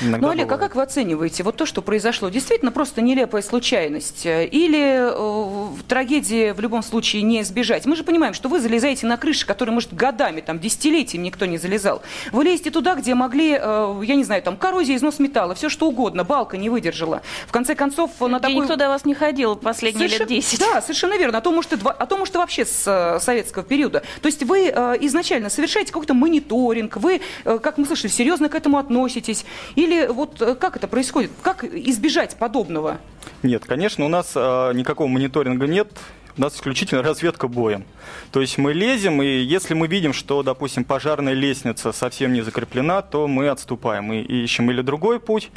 Иногда 0.00 0.26
ну, 0.26 0.32
Олег, 0.32 0.46
бывает. 0.46 0.62
а 0.62 0.66
как 0.66 0.76
вы 0.76 0.82
оцениваете 0.82 1.42
вот 1.42 1.56
то, 1.56 1.66
что 1.66 1.82
произошло? 1.82 2.28
Действительно 2.28 2.70
просто 2.72 3.00
нелепая 3.02 3.42
случайность? 3.42 4.26
Или 4.26 5.10
э, 5.12 5.68
трагедии 5.88 6.52
в 6.52 6.60
любом 6.60 6.82
случае 6.82 7.22
не 7.22 7.40
избежать? 7.42 7.86
Мы 7.86 7.96
же 7.96 8.04
понимаем, 8.04 8.34
что 8.34 8.48
вы 8.48 8.60
залезаете 8.60 9.06
на 9.06 9.16
крыши, 9.16 9.46
которые, 9.46 9.74
может, 9.74 9.92
годами, 9.94 10.40
там, 10.40 10.58
десятилетиями 10.58 11.26
никто 11.26 11.46
не 11.46 11.58
залезал. 11.58 12.02
Вы 12.32 12.44
лезете 12.44 12.70
туда, 12.70 12.94
где 12.94 13.14
могли, 13.14 13.58
э, 13.60 14.02
я 14.04 14.14
не 14.14 14.24
знаю, 14.24 14.42
там, 14.42 14.56
коррозия, 14.56 14.96
износ 14.96 15.18
металла, 15.18 15.54
все 15.54 15.68
что 15.68 15.86
угодно, 15.88 16.24
балка 16.24 16.56
не 16.56 16.70
выдержала. 16.70 17.22
В 17.46 17.52
конце 17.52 17.74
концов, 17.74 18.10
на 18.20 18.38
Где 18.38 18.48
такой... 18.48 18.54
никто 18.54 18.76
до 18.76 18.88
вас 18.88 19.04
не 19.04 19.14
ходил 19.14 19.56
последние 19.56 20.08
Совершенно- 20.08 20.28
лет 20.30 20.44
10. 20.44 20.60
Да, 20.60 20.80
совершенно 20.82 21.16
верно. 21.18 21.38
А 21.38 21.40
то, 21.40 21.50
может, 21.50 21.72
и, 21.72 21.76
два- 21.76 21.92
а 21.92 22.06
то, 22.06 22.16
может, 22.16 22.34
и 22.34 22.38
вообще 22.38 22.64
с 22.64 22.84
э, 22.86 23.20
советского 23.20 23.64
периода. 23.64 24.02
То 24.22 24.26
есть 24.26 24.42
вы 24.42 24.68
э, 24.74 24.96
изначально 25.00 25.50
совершаете 25.50 25.92
какой-то 25.92 26.14
мониторинг, 26.14 26.96
вы, 26.96 27.20
э, 27.44 27.58
как 27.62 27.78
мы 27.78 27.84
слышали, 27.86 28.10
серьезно 28.10 28.48
к 28.48 28.54
этому 28.54 28.78
относитесь? 28.78 29.44
Или 29.76 30.06
вот 30.06 30.40
э, 30.40 30.54
как 30.54 30.76
это 30.76 30.88
происходит? 30.88 31.30
Как 31.42 31.64
избежать 31.64 32.36
подобного? 32.36 32.98
Нет, 33.42 33.64
конечно, 33.64 34.04
у 34.04 34.08
нас 34.08 34.32
а, 34.36 34.72
никакого 34.72 35.08
мониторинга 35.08 35.66
нет. 35.66 35.88
У 36.36 36.40
нас 36.40 36.56
исключительно 36.56 37.00
разведка 37.00 37.46
боем. 37.46 37.84
То 38.32 38.40
есть 38.40 38.58
мы 38.58 38.72
лезем, 38.72 39.22
и 39.22 39.26
если 39.26 39.74
мы 39.74 39.86
видим, 39.86 40.12
что, 40.12 40.42
допустим, 40.42 40.82
пожарная 40.84 41.32
лестница 41.32 41.92
совсем 41.92 42.32
не 42.32 42.42
закреплена, 42.42 43.02
то 43.02 43.28
мы 43.28 43.48
отступаем 43.48 44.12
и 44.12 44.20
ищем 44.20 44.68
или 44.68 44.82
другой 44.82 45.20
путь, 45.20 45.52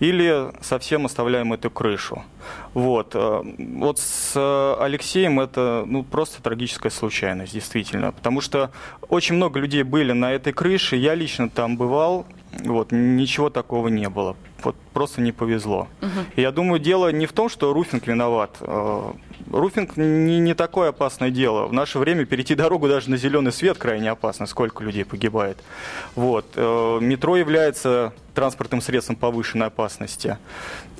или 0.00 0.50
совсем 0.62 1.04
оставляем 1.04 1.52
эту 1.52 1.70
крышу. 1.70 2.24
Вот, 2.72 3.10
э, 3.14 3.42
вот 3.58 3.98
с 3.98 4.32
э, 4.34 4.76
Алексеем 4.82 5.40
это 5.40 5.84
ну, 5.86 6.02
просто 6.02 6.42
трагическая 6.42 6.90
случайность, 6.90 7.52
действительно. 7.52 8.12
Потому 8.12 8.40
что 8.40 8.70
очень 9.10 9.34
много 9.34 9.60
людей 9.60 9.82
были 9.82 10.12
на 10.12 10.32
этой 10.32 10.54
крыше, 10.54 10.96
я 10.96 11.14
лично 11.14 11.50
там 11.50 11.76
бывал, 11.76 12.26
вот, 12.64 12.92
ничего 12.92 13.50
такого 13.50 13.88
не 13.88 14.08
было. 14.08 14.36
Вот 14.62 14.76
просто 14.92 15.20
не 15.20 15.32
повезло. 15.32 15.88
И 16.36 16.40
я 16.40 16.52
думаю, 16.52 16.80
дело 16.80 17.12
не 17.12 17.26
в 17.26 17.32
том, 17.32 17.48
что 17.48 17.72
руфинг 17.72 18.06
виноват. 18.06 18.56
Э, 18.60 19.12
Руфинг 19.52 19.96
не, 19.96 20.38
не 20.40 20.54
такое 20.54 20.88
опасное 20.90 21.30
дело. 21.30 21.66
В 21.66 21.72
наше 21.72 21.98
время 21.98 22.24
перейти 22.24 22.54
дорогу 22.54 22.88
даже 22.88 23.10
на 23.10 23.16
зеленый 23.16 23.52
свет 23.52 23.78
крайне 23.78 24.10
опасно. 24.10 24.46
Сколько 24.46 24.82
людей 24.82 25.04
погибает. 25.04 25.58
Вот. 26.14 26.46
э, 26.56 26.98
Метро 27.00 27.36
является 27.36 28.12
транспортным 28.34 28.80
средством 28.80 29.16
повышенной 29.16 29.66
опасности. 29.66 30.38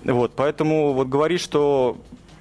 Вот. 0.04 0.32
Поэтому 0.36 0.92
вот 0.92 1.08
говорить, 1.08 1.40
что 1.40 1.96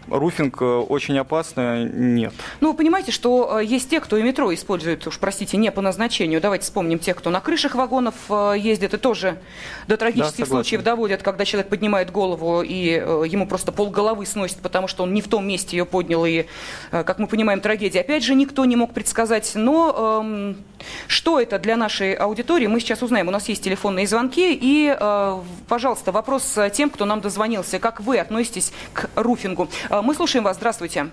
руфинг 0.10 0.62
э, 0.62 0.66
очень 0.66 1.18
опасно, 1.18 1.84
нет. 1.86 2.34
Ну, 2.62 2.72
вы 2.72 2.74
понимаете, 2.78 3.12
что 3.12 3.60
э, 3.60 3.66
есть 3.66 3.90
те, 3.90 4.00
кто 4.00 4.18
и 4.18 4.24
метро 4.24 4.54
использует, 4.54 5.06
уж 5.08 5.20
простите, 5.20 5.58
не 5.58 5.72
по 5.72 5.82
назначению. 5.82 6.42
Давайте 6.42 6.66
вспомним 6.66 7.00
тех, 7.00 7.18
кто 7.18 7.30
на 7.30 7.40
крышах 7.42 7.76
вагонов 7.76 8.16
э, 8.30 8.56
ездит, 8.58 8.94
и 8.94 8.98
тоже 8.98 9.40
до 9.88 9.98
трагических 9.98 10.46
Да, 10.46 10.46
случаев 10.46 10.84
доводят, 10.84 11.24
когда 11.24 11.46
человек 11.46 11.70
поднимает 11.70 12.12
голову, 12.12 12.62
и 12.62 12.76
ему 12.76 13.48
просто 13.48 13.72
полголовы 13.72 14.26
сносит, 14.26 14.58
потому 14.58 14.88
что 14.88 15.04
он 15.04 15.14
не 15.14 15.22
в 15.22 15.28
том 15.28 15.48
месте 15.48 15.78
ее 15.78 15.86
поднял, 15.86 16.26
и, 16.26 16.46
как 16.92 17.20
мы 17.20 17.28
понимаем, 17.28 17.62
трагедия. 17.62 18.02
Опять 18.02 18.24
же, 18.24 18.36
никто 18.36 18.66
не 18.66 18.76
мог 18.76 18.94
предсказать. 18.94 19.52
Но 19.56 20.22
эм, 20.24 20.58
что 21.08 21.40
это 21.40 21.60
для 21.60 21.78
нашей 21.78 22.14
аудитории, 22.14 22.68
мы 22.68 22.80
сейчас 22.80 23.02
узнаем. 23.02 23.28
У 23.28 23.32
нас 23.32 23.48
есть 23.50 23.64
телефонные 23.64 24.08
звонки, 24.08 24.54
и, 24.54 24.96
э, 24.98 25.40
пожалуйста, 25.68 26.12
вопрос 26.12 26.58
тем, 26.74 26.90
кто 26.90 27.06
нам 27.06 27.22
дозвонился. 27.22 27.80
Как 27.80 28.00
вы 28.00 28.20
относитесь 28.20 28.72
к 28.94 29.10
руфингу? 29.16 29.70
Э, 29.94 30.02
Мы 30.02 30.16
слушаем 30.16 30.44
вас. 30.44 30.58
Здравствуйте. 30.58 31.12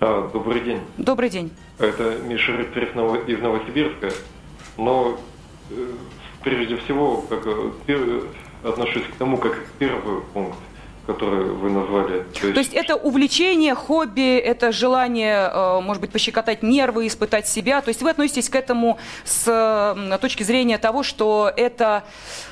А, 0.00 0.28
добрый 0.32 0.60
день. 0.60 0.80
Добрый 0.98 1.30
день. 1.30 1.52
Это 1.78 2.16
Миша 2.24 2.56
Рыцарев 2.56 3.28
из 3.28 3.38
Новосибирска. 3.40 4.10
Но 4.76 5.16
э, 5.70 5.74
прежде 6.42 6.78
всего, 6.78 7.20
как 7.28 7.46
э, 7.46 8.20
отношусь 8.64 9.04
к 9.04 9.14
тому, 9.18 9.36
как 9.36 9.56
первый 9.78 10.20
пункт, 10.34 10.58
который 11.06 11.44
вы 11.44 11.70
назвали. 11.70 12.24
То 12.40 12.58
есть 12.58 12.74
это 12.74 12.94
увлечение, 12.96 13.74
хобби, 13.74 14.36
это 14.36 14.72
желание, 14.72 15.50
э, 15.52 15.80
может 15.80 16.00
быть, 16.00 16.12
пощекотать 16.12 16.62
нервы, 16.62 17.06
испытать 17.06 17.48
себя. 17.48 17.80
То 17.80 17.88
есть 17.88 18.02
вы 18.02 18.10
относитесь 18.10 18.48
к 18.48 18.54
этому 18.56 18.98
с 19.24 20.18
точки 20.20 20.42
зрения 20.42 20.78
того, 20.78 21.02
что 21.02 21.52
это, 21.56 22.04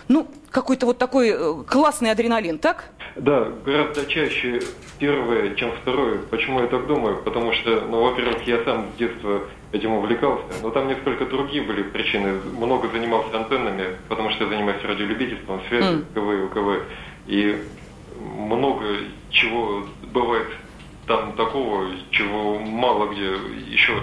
ну, 0.09 0.27
какой-то 0.51 0.87
вот 0.87 0.99
такой 0.99 1.31
э, 1.31 1.55
классный 1.67 2.11
адреналин, 2.11 2.59
так? 2.59 2.91
Да, 3.17 3.49
гораздо 3.65 4.07
чаще 4.07 4.61
первое, 4.99 5.55
чем 5.55 5.73
второе. 5.83 6.19
Почему 6.31 6.61
я 6.61 6.67
так 6.67 6.87
думаю? 6.87 7.19
Потому 7.23 7.53
что, 7.53 7.83
ну, 7.83 8.03
во-первых, 8.03 8.43
я 8.47 8.63
сам 8.65 8.87
с 8.95 8.99
детства 8.99 9.43
этим 9.73 9.93
увлекался, 9.93 10.47
но 10.63 10.71
там 10.71 10.89
несколько 10.89 11.25
другие 11.27 11.63
были 11.63 11.83
причины. 11.83 12.41
Много 12.59 12.89
занимался 12.89 13.37
антеннами, 13.37 13.97
потому 14.09 14.31
что 14.31 14.45
я 14.45 14.51
занимаюсь 14.51 14.83
радиолюбительством, 14.83 15.61
связь, 15.69 15.85
Мгм. 15.85 16.05
КВ 16.15 16.45
УКВ. 16.47 16.83
И 17.29 17.63
много 18.21 18.85
чего 19.31 19.87
бывает 20.13 20.49
там 21.07 21.33
такого, 21.33 21.89
чего 22.11 22.59
мало 22.59 23.13
где 23.13 23.33
еще 23.69 24.03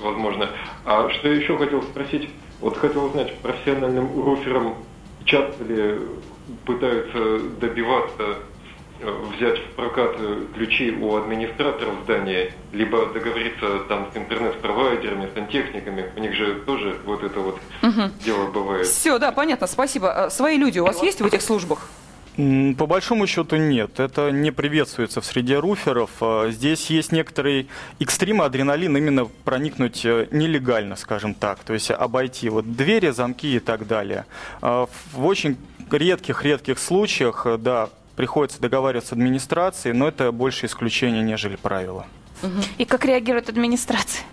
возможно. 0.00 0.50
А 0.84 1.08
что 1.10 1.28
я 1.28 1.36
еще 1.36 1.56
хотел 1.58 1.82
спросить? 1.82 2.30
Вот 2.60 2.76
хотел 2.76 3.06
узнать, 3.06 3.34
профессиональным 3.38 4.22
руферам 4.24 4.76
часто 5.24 5.64
ли 5.64 5.98
пытаются 6.64 7.40
добиваться 7.58 8.38
э, 9.00 9.24
взять 9.34 9.58
в 9.58 9.70
прокат 9.74 10.16
э, 10.18 10.44
ключи 10.54 10.92
у 10.92 11.16
администраторов 11.16 11.94
здания, 12.04 12.52
либо 12.72 13.06
договориться 13.06 13.80
там 13.88 14.10
с 14.12 14.16
интернет-провайдерами, 14.16 15.28
с 15.30 15.34
сантехниками. 15.34 16.10
У 16.16 16.20
них 16.20 16.34
же 16.34 16.56
тоже 16.66 16.96
вот 17.04 17.22
это 17.22 17.40
вот 17.40 17.58
дело 18.24 18.46
бывает. 18.50 18.86
Все, 18.86 19.18
да, 19.18 19.32
понятно, 19.32 19.66
спасибо. 19.66 20.12
А 20.12 20.30
Свои 20.30 20.56
люди 20.56 20.78
у 20.78 20.84
вас 20.84 21.02
есть 21.02 21.20
в 21.20 21.26
этих 21.26 21.42
службах? 21.42 21.88
По 22.36 22.86
большому 22.86 23.28
счету 23.28 23.56
нет, 23.56 24.00
это 24.00 24.32
не 24.32 24.50
приветствуется 24.50 25.20
в 25.20 25.24
среде 25.24 25.58
руферов. 25.58 26.10
А, 26.20 26.50
Здесь 26.50 26.90
есть 26.90 27.12
некоторый 27.12 27.68
экстрим 28.00 28.42
адреналин 28.42 28.96
именно 28.96 29.26
проникнуть 29.44 30.04
э, 30.04 30.26
нелегально, 30.32 30.96
скажем 30.96 31.34
так, 31.34 31.60
то 31.60 31.74
есть 31.74 31.92
обойти 31.92 32.48
вот 32.48 32.74
двери, 32.76 33.10
замки 33.10 33.54
и 33.56 33.60
так 33.60 33.86
далее. 33.86 34.26
А, 34.60 34.88
В 35.12 35.24
очень 35.24 35.56
редких-редких 35.90 36.80
случаях, 36.80 37.46
э, 37.46 37.56
да, 37.56 37.88
приходится 38.16 38.60
договариваться 38.60 39.10
с 39.10 39.12
администрацией, 39.12 39.94
но 39.94 40.08
это 40.08 40.32
больше 40.32 40.66
исключение, 40.66 41.22
нежели 41.22 41.54
правило. 41.54 42.04
И 42.78 42.84
как 42.84 43.04
реагирует 43.04 43.48
администрация? 43.48 44.24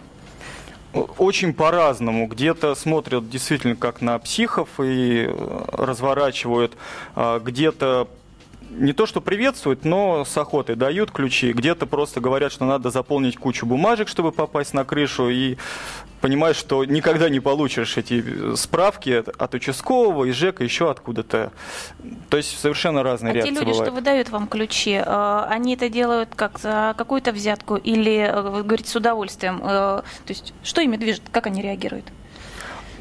Очень 0.94 1.54
по-разному. 1.54 2.28
Где-то 2.28 2.76
смотрят 2.76 3.30
действительно 3.30 3.76
как 3.76 4.02
на 4.02 4.20
психов 4.20 4.68
и 4.80 5.26
э, 5.28 5.66
разворачивают, 5.72 6.76
а 7.16 7.40
где-то 7.40 8.08
не 8.72 8.94
то, 8.94 9.06
что 9.06 9.22
приветствуют, 9.22 9.86
но 9.86 10.26
с 10.26 10.38
охотой 10.38 10.76
дают 10.76 11.12
ключи. 11.12 11.52
Где-то 11.54 11.86
просто 11.86 12.22
говорят, 12.22 12.52
что 12.52 12.66
надо 12.66 12.90
заполнить 12.90 13.38
кучу 13.38 13.66
бумажек, 13.66 14.08
чтобы 14.08 14.32
попасть 14.32 14.74
на 14.74 14.86
крышу, 14.86 15.30
и 15.30 15.58
понимаешь, 16.22 16.56
что 16.56 16.86
никогда 16.86 17.30
не 17.30 17.40
получишь 17.40 17.98
эти 17.98 18.56
справки 18.56 19.24
от, 19.38 19.54
участкового, 19.54 20.26
из 20.26 20.36
ЖЭКа, 20.36 20.64
еще 20.64 20.90
откуда-то. 20.90 21.52
То 22.30 22.38
есть 22.38 22.60
совершенно 22.60 23.04
разные 23.04 23.32
А 23.32 23.34
те 23.34 23.40
реакции 23.40 23.54
люди, 23.54 23.66
бывают. 23.72 23.86
что 23.88 23.92
выдают 23.96 24.30
вам 24.30 24.48
ключи, 24.48 24.94
э, 24.94 25.46
они 25.50 25.74
это 25.76 25.90
делают 25.90 26.30
как 26.36 26.60
за 26.60 26.94
какую-то 26.98 27.32
взятку 27.32 27.76
или, 27.76 28.18
э, 28.20 28.42
вы 28.42 28.64
говорите, 28.64 28.90
с 28.90 28.96
удовольствием? 28.96 29.60
Э, 29.64 30.02
То 30.26 30.30
есть 30.30 30.54
что 30.64 30.82
ими 30.82 30.96
движет, 30.98 31.24
как 31.32 31.48
они 31.48 31.62
реагируют? 31.62 32.06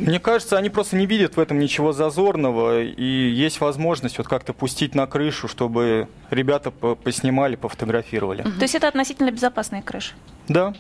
Мне 0.01 0.19
кажется, 0.19 0.57
они 0.57 0.71
просто 0.71 0.97
не 0.97 1.07
видят 1.07 1.37
в 1.37 1.41
этом 1.41 1.59
ничего 1.59 1.93
зазорного, 1.93 2.83
и 2.83 3.05
есть 3.31 3.61
возможность 3.61 4.19
вот 4.19 4.27
как-то 4.29 4.53
пустить 4.53 4.95
на 4.95 5.07
крышу, 5.07 5.47
чтобы 5.47 6.09
ребята 6.31 6.71
по- 6.71 6.95
поснимали, 6.95 7.57
пофотографировали. 7.57 8.43
То 8.43 8.63
есть 8.63 8.75
это 8.75 8.89
относительно 8.89 9.31
безопасная 9.31 9.83
крыша? 9.83 10.15
Да. 10.49 10.75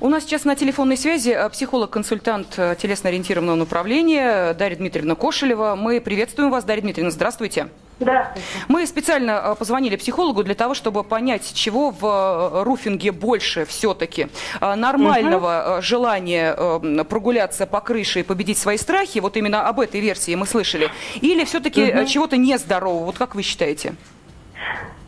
У 0.00 0.08
нас 0.08 0.24
сейчас 0.24 0.44
на 0.44 0.56
телефонной 0.56 0.96
связи 0.96 1.30
э, 1.30 1.48
психолог-консультант 1.48 2.58
э, 2.58 2.76
телесно-ориентированного 2.78 3.54
направления 3.54 4.52
Дарья 4.52 4.76
Дмитриевна 4.76 5.14
Кошелева. 5.14 5.74
Мы 5.74 6.00
приветствуем 6.00 6.50
вас, 6.50 6.64
Дарья 6.64 6.82
Дмитриевна, 6.82 7.10
здравствуйте. 7.10 7.68
Здравствуйте. 7.98 8.46
Мы 8.68 8.86
специально 8.86 9.30
э, 9.42 9.54
позвонили 9.54 9.96
психологу 9.96 10.44
для 10.44 10.54
того, 10.54 10.74
чтобы 10.74 11.02
понять, 11.02 11.52
чего 11.54 11.90
в 11.90 12.04
э, 12.04 12.62
руфинге 12.62 13.10
больше 13.10 13.64
все-таки. 13.64 14.28
Нормального 14.60 15.78
э, 15.78 15.82
желания 15.82 16.54
э, 16.56 17.04
прогуляться 17.08 17.66
по 17.66 17.80
крыше 17.80 18.20
и 18.20 18.22
победить 18.22 18.58
свои 18.58 18.76
страхи, 18.76 19.20
вот 19.20 19.36
именно 19.38 19.66
об 19.66 19.80
этой 19.80 20.00
версии 20.00 20.34
мы 20.34 20.46
слышали, 20.46 20.90
или 21.22 21.44
все-таки 21.44 21.86
Мгм. 21.92 22.06
чего-то 22.06 22.36
нездорового, 22.36 23.06
вот 23.06 23.16
как 23.18 23.34
вы 23.34 23.42
считаете? 23.42 23.94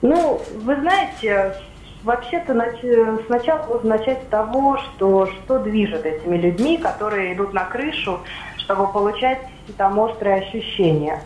Ну, 0.01 0.41
вы 0.55 0.77
знаете, 0.77 1.57
вообще-то 2.05 2.55
нач- 2.55 3.27
сначала 3.27 3.67
нужно 3.67 3.99
начать 3.99 4.23
с 4.23 4.27
того, 4.31 4.79
что, 4.79 5.27
что 5.27 5.59
движет 5.59 6.07
этими 6.07 6.37
людьми, 6.39 6.79
которые 6.79 7.35
идут 7.35 7.53
на 7.53 7.65
крышу, 7.65 8.21
чтобы 8.57 8.91
получать 8.93 9.41
там 9.77 9.99
острые 9.99 10.37
ощущения. 10.37 11.23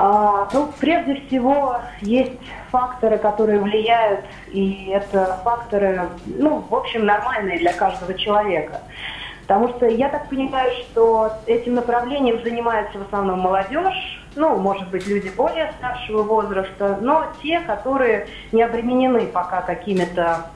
А, 0.00 0.48
ну, 0.52 0.72
прежде 0.78 1.16
всего, 1.26 1.80
есть 2.02 2.38
факторы, 2.70 3.18
которые 3.18 3.58
влияют, 3.58 4.24
и 4.46 4.92
это 4.94 5.40
факторы, 5.42 6.08
ну, 6.24 6.64
в 6.70 6.72
общем, 6.72 7.04
нормальные 7.04 7.58
для 7.58 7.72
каждого 7.72 8.14
человека. 8.14 8.80
Потому 9.40 9.70
что 9.70 9.86
я 9.86 10.08
так 10.08 10.28
понимаю, 10.28 10.70
что 10.84 11.32
этим 11.46 11.74
направлением 11.74 12.40
занимается 12.44 12.96
в 12.96 13.02
основном 13.02 13.40
молодежь, 13.40 14.22
ну, 14.36 14.56
может 14.56 14.88
быть, 14.88 15.04
люди 15.08 15.32
более 15.36 15.72
старшего 15.78 16.22
возраста, 16.22 16.98
но 17.00 17.24
те, 17.42 17.58
которые 17.58 18.28
не 18.52 18.62
обременены 18.62 19.26
пока 19.26 19.62
какими-то 19.62 20.46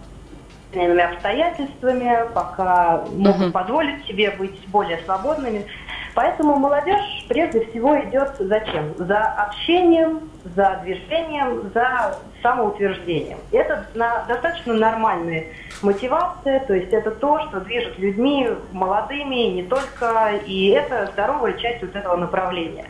обстоятельствами, 0.72 2.32
пока 2.32 3.04
могут 3.10 3.48
uh-huh. 3.48 3.50
позволить 3.50 4.06
себе 4.06 4.30
быть 4.30 4.56
более 4.68 4.98
свободными. 4.98 5.66
Поэтому 6.14 6.56
молодежь 6.56 7.24
прежде 7.28 7.64
всего 7.66 7.98
идет 8.00 8.36
за 8.38 8.60
чем? 8.60 8.94
За 8.98 9.24
общением, 9.24 10.30
за 10.44 10.80
движением, 10.82 11.70
за 11.72 12.18
самоутверждением. 12.42 13.38
Это 13.50 13.86
на, 13.94 14.24
достаточно 14.24 14.74
нормальная 14.74 15.46
мотивация, 15.80 16.60
то 16.60 16.74
есть 16.74 16.92
это 16.92 17.10
то, 17.12 17.40
что 17.48 17.60
движет 17.60 17.98
людьми 17.98 18.50
молодыми, 18.72 19.52
не 19.52 19.62
только, 19.62 20.32
и 20.46 20.68
это 20.68 21.06
здоровая 21.12 21.54
часть 21.54 21.82
вот 21.82 21.96
этого 21.96 22.16
направления. 22.16 22.86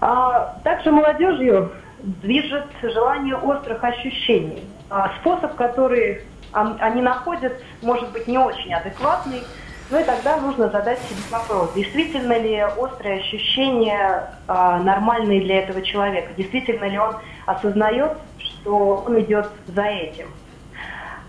А 0.00 0.58
также 0.64 0.92
молодежью 0.92 1.72
движет 2.02 2.66
желание 2.82 3.36
острых 3.36 3.82
ощущений. 3.82 4.62
А 4.90 5.12
способ, 5.20 5.54
который 5.54 6.22
они 6.52 7.02
находят, 7.02 7.52
может 7.82 8.10
быть 8.12 8.26
не 8.26 8.38
очень 8.38 8.72
адекватный, 8.72 9.42
ну 9.90 10.00
и 10.00 10.04
тогда 10.04 10.36
нужно 10.36 10.68
задать 10.68 10.98
себе 11.00 11.20
вопрос, 11.30 11.72
действительно 11.74 12.38
ли 12.38 12.62
острые 12.76 13.20
ощущения 13.20 14.30
э, 14.46 14.52
нормальные 14.82 15.40
для 15.40 15.60
этого 15.60 15.82
человека, 15.82 16.32
действительно 16.36 16.84
ли 16.84 16.98
он 16.98 17.16
осознает, 17.46 18.12
что 18.38 19.04
он 19.06 19.20
идет 19.20 19.48
за 19.66 19.84
этим. 19.84 20.28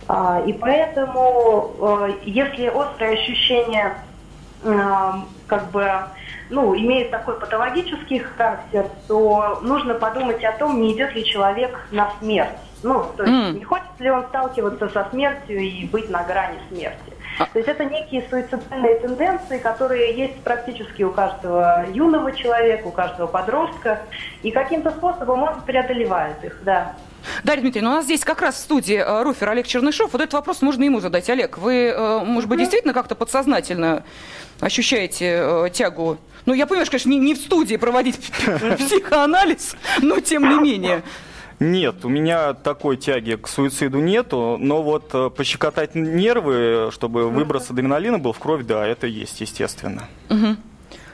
А, 0.08 0.42
и 0.46 0.54
поэтому, 0.54 1.72
э, 1.80 2.14
если 2.24 2.68
острые 2.68 3.14
ощущения 3.14 3.96
э, 4.64 5.12
как 5.48 5.72
бы 5.72 5.88
ну, 6.50 6.76
имеет 6.76 7.12
такой 7.12 7.40
патологический 7.40 8.20
характер, 8.20 8.88
то 9.08 9.60
нужно 9.62 9.94
подумать 9.94 10.44
о 10.44 10.52
том, 10.54 10.82
не 10.82 10.94
идет 10.94 11.14
ли 11.14 11.24
человек 11.24 11.80
на 11.92 12.12
смерть. 12.20 12.50
Ну, 12.82 13.06
то 13.16 13.24
есть 13.24 13.36
mm. 13.36 13.60
не 13.60 13.64
хочет 13.64 14.00
ли 14.00 14.10
он 14.10 14.24
сталкиваться 14.26 14.90
со 14.90 15.08
смертью 15.12 15.60
и 15.60 15.86
быть 15.86 16.10
на 16.10 16.24
грани 16.24 16.58
смерти. 16.70 17.14
А... 17.40 17.46
То 17.46 17.60
есть 17.60 17.70
это 17.70 17.86
некие 17.86 18.26
суицидальные 18.30 19.00
тенденции, 19.00 19.58
которые 19.58 20.16
есть 20.16 20.36
практически 20.44 21.04
у 21.04 21.12
каждого 21.12 21.86
юного 21.94 22.34
человека, 22.34 22.88
у 22.88 22.92
каждого 22.92 23.28
подростка, 23.28 24.02
и 24.44 24.52
каким-то 24.52 24.92
способом 24.92 25.44
он 25.44 25.62
преодолевает 25.62 26.44
их, 26.44 26.58
да. 26.64 26.96
Дарья 27.44 27.62
Дмитриевна, 27.62 27.92
у 27.92 27.94
нас 27.96 28.06
здесь 28.06 28.24
как 28.24 28.42
раз 28.42 28.56
в 28.56 28.60
студии 28.60 28.96
э, 28.96 29.24
руфер 29.24 29.50
Олег 29.50 29.68
Чернышов. 29.68 30.12
Вот 30.12 30.22
этот 30.22 30.34
вопрос 30.34 30.62
можно 30.62 30.84
ему 30.84 31.00
задать. 31.00 31.30
Олег, 31.30 31.58
вы, 31.58 31.88
э, 31.88 32.20
может 32.24 32.50
быть, 32.50 32.60
действительно 32.60 32.94
как-то 32.94 33.16
подсознательно 33.16 34.04
ощущаете 34.60 35.40
э, 35.42 35.70
тягу? 35.72 36.18
Ну, 36.46 36.54
я 36.54 36.66
понимаю, 36.66 36.86
что, 36.86 36.94
конечно, 36.94 37.10
не, 37.10 37.18
не 37.18 37.36
в 37.36 37.38
студии 37.38 37.76
проводить 37.78 38.20
психоанализ, 38.78 39.76
но 40.02 40.20
тем 40.20 40.50
не 40.50 40.60
менее. 40.60 41.04
Нет, 41.60 42.06
у 42.06 42.10
меня 42.10 42.54
такой 42.54 42.96
тяги 42.96 43.36
к 43.36 43.48
суициду 43.48 44.00
нету, 44.00 44.58
но 44.60 44.82
вот 44.82 45.14
э, 45.14 45.30
пощекотать 45.30 45.94
нервы, 45.94 46.90
чтобы 46.92 47.30
выброс 47.30 47.70
адреналина 47.70 48.18
был 48.18 48.32
в 48.32 48.40
кровь, 48.40 48.64
да, 48.64 48.88
это 48.88 49.08
есть, 49.08 49.42
естественно. 49.42 50.04
Угу. 50.30 50.56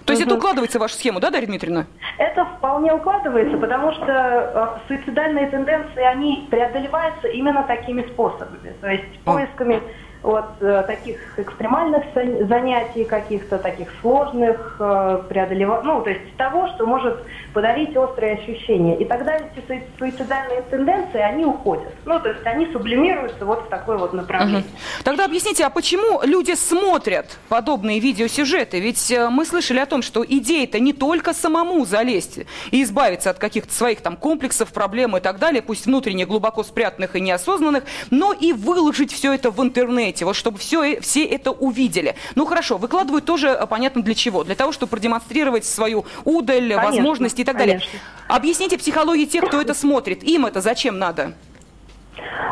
То 0.06 0.14
есть 0.14 0.22
это 0.22 0.36
укладывается 0.36 0.78
в 0.78 0.82
вашу 0.82 0.94
схему, 0.96 1.20
да, 1.20 1.32
Дарья 1.32 1.48
Дмитриевна? 1.48 1.88
Это 2.20 2.46
вполне 2.46 2.94
укладывается, 2.94 3.58
потому 3.58 3.92
что 3.94 4.06
э, 4.06 4.88
суицидальные 4.88 5.48
тенденции, 5.50 6.04
они 6.04 6.48
преодолеваются 6.52 7.28
именно 7.28 7.64
такими 7.64 8.04
способами. 8.04 8.76
То 8.82 8.88
есть 8.88 9.20
поисками 9.24 9.82
от 10.26 10.62
э, 10.62 10.84
таких 10.88 11.18
экстремальных 11.38 12.04
занятий, 12.48 13.04
каких-то 13.04 13.60
таких 13.60 13.90
сложных, 14.02 14.78
э, 14.80 15.22
преодолевать, 15.30 15.84
ну, 15.84 16.02
то 16.02 16.10
есть 16.10 16.36
того, 16.38 16.68
что 16.70 16.88
может 16.88 17.20
подарить 17.54 17.96
острые 17.96 18.34
ощущения. 18.34 18.98
И 18.98 19.06
тогда 19.06 19.38
эти 19.38 19.84
суицидальные 19.98 20.64
тенденции, 20.64 21.22
они 21.22 21.46
уходят. 21.46 21.94
Ну, 22.06 22.20
то 22.20 22.30
есть 22.30 22.46
они 22.46 22.66
сублимируются 22.74 23.46
вот 23.46 23.66
в 23.66 23.70
такое 23.70 23.98
вот 23.98 24.14
направление. 24.14 24.62
Угу. 24.62 25.04
Тогда 25.04 25.26
объясните, 25.26 25.64
а 25.66 25.70
почему 25.70 26.22
люди 26.24 26.54
смотрят 26.56 27.38
подобные 27.48 28.00
видеосюжеты? 28.00 28.80
Ведь 28.80 29.12
э, 29.12 29.30
мы 29.30 29.46
слышали 29.46 29.80
о 29.80 29.86
том, 29.86 30.02
что 30.02 30.26
идея-то 30.28 30.80
не 30.80 30.94
только 30.94 31.34
самому 31.34 31.86
залезть 31.86 32.40
и 32.72 32.84
избавиться 32.84 33.30
от 33.30 33.38
каких-то 33.38 33.74
своих 33.74 34.02
там 34.02 34.18
комплексов, 34.18 34.74
проблем 34.74 35.16
и 35.18 35.20
так 35.20 35.38
далее, 35.38 35.62
пусть 35.62 35.86
внутренне 35.86 36.26
глубоко 36.26 36.64
спрятанных 36.64 37.16
и 37.16 37.22
неосознанных, 37.22 37.84
но 38.10 38.34
и 38.34 38.54
выложить 38.54 39.14
все 39.14 39.34
это 39.34 39.52
в 39.52 39.62
интернете 39.62 40.15
интернете, 40.16 40.26
вот 40.26 40.36
чтобы 40.36 40.58
все, 40.58 41.00
все 41.02 41.26
это 41.26 41.52
увидели. 41.52 42.16
Ну 42.36 42.46
хорошо, 42.46 42.78
выкладывают 42.78 43.26
тоже 43.26 43.50
э, 43.50 43.68
понятно 43.68 44.02
для 44.02 44.16
чего. 44.16 44.44
Для 44.44 44.56
того, 44.56 44.72
чтобы 44.72 44.90
продемонстрировать 44.92 45.66
свою 45.66 46.06
удаль, 46.24 46.70
конечно, 46.70 46.86
возможности 46.86 47.42
и 47.42 47.44
так 47.44 47.58
далее. 47.58 47.80
Конечно. 47.80 48.00
Объясните 48.28 48.78
психологии 48.78 49.26
тех, 49.26 49.46
кто 49.46 49.62
это 49.62 49.74
смотрит. 49.74 50.24
Им 50.24 50.46
это 50.46 50.62
зачем 50.62 50.98
надо? 50.98 51.34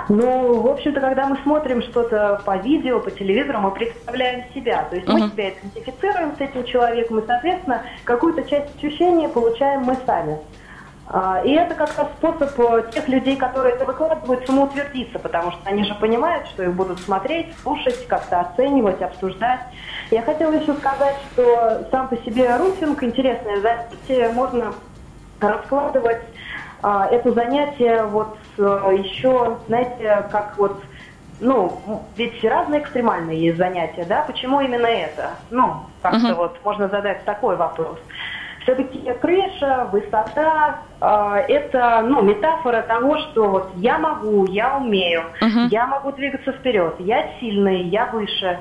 Ну, 0.09 0.61
в 0.61 0.67
общем-то, 0.67 0.99
когда 0.99 1.27
мы 1.27 1.37
смотрим 1.43 1.81
что-то 1.81 2.41
по 2.45 2.57
видео, 2.57 2.99
по 2.99 3.09
телевизору, 3.09 3.59
мы 3.59 3.71
представляем 3.71 4.43
себя. 4.53 4.83
То 4.89 4.97
есть 4.97 5.07
uh-huh. 5.07 5.13
мы 5.13 5.29
себя 5.29 5.51
идентифицируем 5.51 6.35
с 6.37 6.41
этим 6.41 6.65
человеком, 6.65 7.19
и, 7.19 7.25
соответственно, 7.25 7.83
какую-то 8.03 8.43
часть 8.43 8.75
ощущения 8.75 9.29
получаем 9.29 9.83
мы 9.83 9.97
сами. 10.05 10.39
А, 11.07 11.41
и 11.43 11.51
это 11.51 11.75
как 11.75 11.97
раз 11.97 12.07
способ 12.17 12.57
э, 12.59 12.91
тех 12.93 13.07
людей, 13.09 13.35
которые 13.35 13.75
это 13.75 13.85
выкладывают, 13.85 14.45
самоутвердиться, 14.47 15.19
потому 15.19 15.51
что 15.51 15.61
они 15.65 15.83
же 15.83 15.93
понимают, 15.95 16.47
что 16.47 16.63
их 16.63 16.73
будут 16.73 16.99
смотреть, 17.01 17.53
слушать, 17.61 18.07
как-то 18.07 18.39
оценивать, 18.39 19.01
обсуждать. 19.01 19.59
Я 20.11 20.21
хотела 20.21 20.53
еще 20.53 20.73
сказать, 20.75 21.17
что 21.31 21.87
сам 21.91 22.07
по 22.07 22.17
себе 22.17 22.55
руфинг 22.55 23.03
интересное 23.03 23.59
занятие, 23.59 24.29
можно 24.29 24.73
раскладывать 25.41 26.21
а, 26.81 27.07
это 27.07 27.31
занятие 27.33 28.03
вот 28.03 28.37
а, 28.57 28.91
еще, 28.91 29.57
знаете, 29.67 30.27
как 30.31 30.57
вот 30.57 30.81
ну, 31.39 31.81
ведь 32.15 32.41
разные 32.43 32.81
экстремальные 32.81 33.39
есть 33.39 33.57
занятия, 33.57 34.05
да? 34.05 34.21
Почему 34.21 34.61
именно 34.61 34.85
это? 34.85 35.31
Ну, 35.49 35.81
как-то 36.01 36.19
uh-huh. 36.19 36.35
вот 36.35 36.59
можно 36.63 36.87
задать 36.87 37.25
такой 37.25 37.57
вопрос. 37.57 37.99
Все-таки 38.63 38.99
крыша, 39.21 39.89
высота 39.91 40.79
э, 41.01 41.35
это 41.49 42.01
ну, 42.07 42.21
метафора 42.21 42.81
того, 42.81 43.17
что 43.19 43.47
вот 43.49 43.71
я 43.75 43.97
могу, 43.97 44.45
я 44.45 44.77
умею, 44.77 45.23
uh-huh. 45.41 45.67
я 45.69 45.85
могу 45.87 46.11
двигаться 46.13 46.53
вперед, 46.53 46.95
я 46.99 47.27
сильный, 47.39 47.83
я 47.83 48.05
выше. 48.07 48.59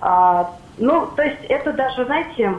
А, 0.00 0.50
ну, 0.78 1.06
то 1.14 1.22
есть 1.22 1.44
это 1.48 1.72
даже, 1.72 2.04
знаете, 2.04 2.54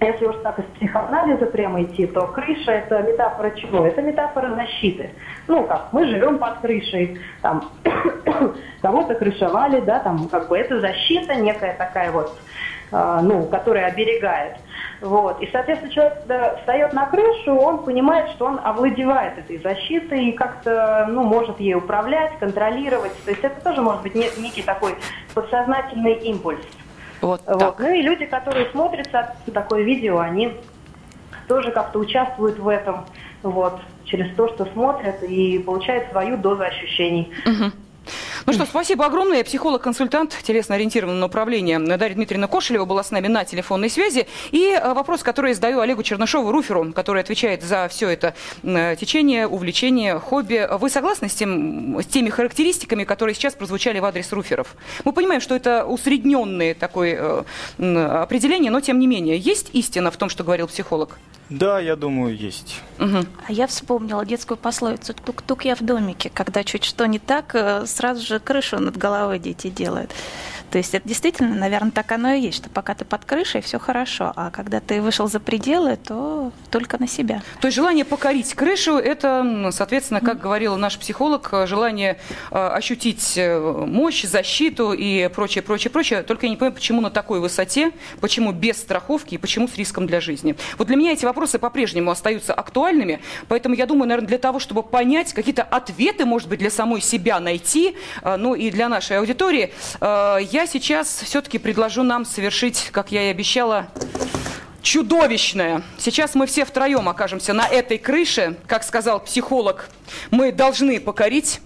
если 0.00 0.26
уж 0.26 0.36
так 0.42 0.58
из 0.58 0.64
психоанализа 0.76 1.46
прямо 1.46 1.82
идти, 1.82 2.06
то 2.06 2.26
крыша 2.28 2.72
это 2.72 3.02
метафора 3.02 3.50
чего? 3.50 3.86
Это 3.86 4.00
метафора 4.00 4.54
защиты. 4.54 5.10
Ну 5.48 5.64
как, 5.64 5.92
мы 5.92 6.06
живем 6.06 6.38
под 6.38 6.58
крышей, 6.58 7.18
там 7.42 7.68
кого-то 8.82 9.14
крышевали, 9.16 9.80
да, 9.80 9.98
там 10.00 10.28
как 10.28 10.48
бы 10.48 10.56
это 10.56 10.80
защита 10.80 11.34
некая 11.34 11.76
такая 11.76 12.12
вот, 12.12 12.38
ну, 12.90 13.46
которая 13.46 13.86
оберегает. 13.86 14.56
Вот. 15.00 15.40
И, 15.40 15.48
соответственно, 15.52 15.92
человек, 15.92 16.18
когда 16.20 16.56
встает 16.56 16.92
на 16.92 17.06
крышу, 17.06 17.54
он 17.54 17.84
понимает, 17.84 18.30
что 18.30 18.46
он 18.46 18.60
овладевает 18.62 19.38
этой 19.38 19.58
защитой 19.58 20.26
и 20.26 20.32
как-то 20.32 21.06
ну, 21.08 21.22
может 21.22 21.60
ей 21.60 21.74
управлять, 21.74 22.38
контролировать. 22.38 23.12
То 23.24 23.30
есть 23.30 23.44
это 23.44 23.60
тоже 23.62 23.80
может 23.82 24.02
быть 24.02 24.14
некий 24.14 24.62
такой 24.62 24.94
подсознательный 25.34 26.14
импульс. 26.14 26.60
Вот, 27.20 27.42
вот. 27.46 27.58
Так. 27.58 27.78
Ну 27.78 27.92
и 27.92 28.02
люди, 28.02 28.26
которые 28.26 28.70
смотрят 28.70 29.08
такое 29.52 29.82
видео, 29.82 30.18
они 30.18 30.52
тоже 31.48 31.70
как-то 31.72 31.98
участвуют 31.98 32.58
в 32.58 32.68
этом, 32.68 33.06
вот, 33.42 33.80
через 34.04 34.34
то, 34.36 34.48
что 34.48 34.66
смотрят 34.66 35.22
и 35.22 35.58
получают 35.58 36.10
свою 36.10 36.36
дозу 36.36 36.62
ощущений. 36.62 37.32
Угу. 37.44 37.72
Ну 38.48 38.54
что, 38.54 38.64
спасибо 38.64 39.04
огромное. 39.04 39.44
Психолог-консультант 39.44 40.34
телесно-ориентированного 40.42 41.18
направления 41.18 41.78
Дарья 41.78 42.14
Дмитриевна 42.14 42.46
Кошелева 42.46 42.86
была 42.86 43.04
с 43.04 43.10
нами 43.10 43.26
на 43.26 43.44
телефонной 43.44 43.90
связи. 43.90 44.26
И 44.52 44.70
э, 44.70 44.94
вопрос, 44.94 45.22
который 45.22 45.48
я 45.48 45.54
задаю 45.54 45.80
Олегу 45.80 46.02
Чернышову, 46.02 46.50
руферу, 46.50 46.90
который 46.94 47.20
отвечает 47.20 47.62
за 47.62 47.88
все 47.88 48.08
это 48.08 48.34
течение, 48.62 49.46
увлечение, 49.46 50.18
хобби. 50.18 50.66
Вы 50.80 50.88
согласны 50.88 51.28
с, 51.28 51.34
тем, 51.34 51.98
с 52.00 52.06
теми 52.06 52.30
характеристиками, 52.30 53.04
которые 53.04 53.34
сейчас 53.34 53.52
прозвучали 53.52 53.98
в 53.98 54.06
адрес 54.06 54.32
руферов? 54.32 54.76
Мы 55.04 55.12
понимаем, 55.12 55.42
что 55.42 55.54
это 55.54 55.84
усредненное 55.84 56.72
такое 56.72 57.44
э, 57.76 58.06
определение, 58.22 58.70
но 58.70 58.80
тем 58.80 58.98
не 58.98 59.06
менее. 59.06 59.36
Есть 59.36 59.68
истина 59.74 60.10
в 60.10 60.16
том, 60.16 60.30
что 60.30 60.42
говорил 60.42 60.68
психолог? 60.68 61.18
Да, 61.50 61.80
я 61.80 61.96
думаю, 61.96 62.36
есть. 62.36 62.82
Угу. 62.98 63.24
А 63.46 63.52
я 63.52 63.66
вспомнила 63.66 64.24
детскую 64.24 64.58
пословицу 64.58 65.14
«тук-тук 65.14 65.64
я 65.64 65.74
в 65.74 65.82
домике», 65.82 66.30
когда 66.32 66.62
чуть 66.62 66.84
что 66.84 67.06
не 67.06 67.18
так, 67.18 67.54
э, 67.54 67.86
сразу 67.86 68.24
же 68.24 68.38
крышу 68.38 68.78
над 68.78 68.96
головой 68.96 69.38
дети 69.38 69.70
делают. 69.70 70.10
То 70.70 70.78
есть 70.78 70.94
это 70.94 71.08
действительно, 71.08 71.54
наверное, 71.54 71.90
так 71.90 72.10
оно 72.12 72.32
и 72.32 72.40
есть, 72.40 72.58
что 72.58 72.70
пока 72.70 72.94
ты 72.94 73.04
под 73.04 73.24
крышей, 73.24 73.60
все 73.60 73.78
хорошо, 73.78 74.32
а 74.36 74.50
когда 74.50 74.80
ты 74.80 75.00
вышел 75.00 75.28
за 75.28 75.40
пределы, 75.40 75.96
то 75.96 76.52
только 76.70 76.98
на 76.98 77.08
себя. 77.08 77.42
То 77.60 77.68
есть 77.68 77.76
желание 77.76 78.04
покорить 78.04 78.54
крышу– 78.54 78.92
это, 78.98 79.70
соответственно, 79.72 80.20
как 80.20 80.40
говорил 80.40 80.76
наш 80.76 80.98
психолог, 80.98 81.50
желание 81.64 82.18
э, 82.50 82.58
ощутить 82.58 83.34
э, 83.36 83.58
мощь, 83.58 84.24
защиту 84.24 84.92
и 84.92 85.28
прочее, 85.28 85.62
прочее, 85.62 85.90
прочее. 85.90 86.22
Только 86.22 86.46
я 86.46 86.50
не 86.50 86.56
понимаю, 86.56 86.74
почему 86.74 87.00
на 87.00 87.10
такой 87.10 87.40
высоте, 87.40 87.92
почему 88.20 88.52
без 88.52 88.78
страховки 88.78 89.34
и 89.34 89.38
почему 89.38 89.68
с 89.68 89.76
риском 89.76 90.06
для 90.06 90.20
жизни. 90.20 90.56
Вот 90.76 90.88
для 90.88 90.96
меня 90.96 91.12
эти 91.12 91.24
вопросы 91.24 91.58
по-прежнему 91.58 92.10
остаются 92.10 92.52
актуальными, 92.52 93.20
поэтому 93.48 93.74
я 93.74 93.86
думаю, 93.86 94.08
наверное, 94.08 94.28
для 94.28 94.38
того, 94.38 94.58
чтобы 94.58 94.82
понять, 94.82 95.32
какие-то 95.32 95.62
ответы, 95.62 96.24
может 96.24 96.48
быть, 96.48 96.58
для 96.58 96.70
самой 96.70 97.00
себя 97.00 97.40
найти, 97.40 97.96
э, 98.22 98.36
ну 98.36 98.54
и 98.54 98.70
для 98.70 98.88
нашей 98.88 99.18
аудитории, 99.18 99.72
я 100.00 100.57
сейчас 100.66 101.22
все-таки 101.24 101.58
предложу 101.58 102.02
нам 102.02 102.24
совершить, 102.24 102.88
как 102.92 103.12
я 103.12 103.24
и 103.24 103.30
обещала, 103.30 103.88
чудовищное. 104.82 105.82
Сейчас 105.98 106.34
мы 106.34 106.46
все 106.46 106.64
втроем 106.64 107.08
окажемся 107.08 107.52
на 107.52 107.66
этой 107.66 107.98
крыше, 107.98 108.56
как 108.66 108.82
сказал 108.84 109.20
психолог. 109.20 109.88
Мы 110.30 110.52
должны 110.52 111.00
покорить 111.00 111.60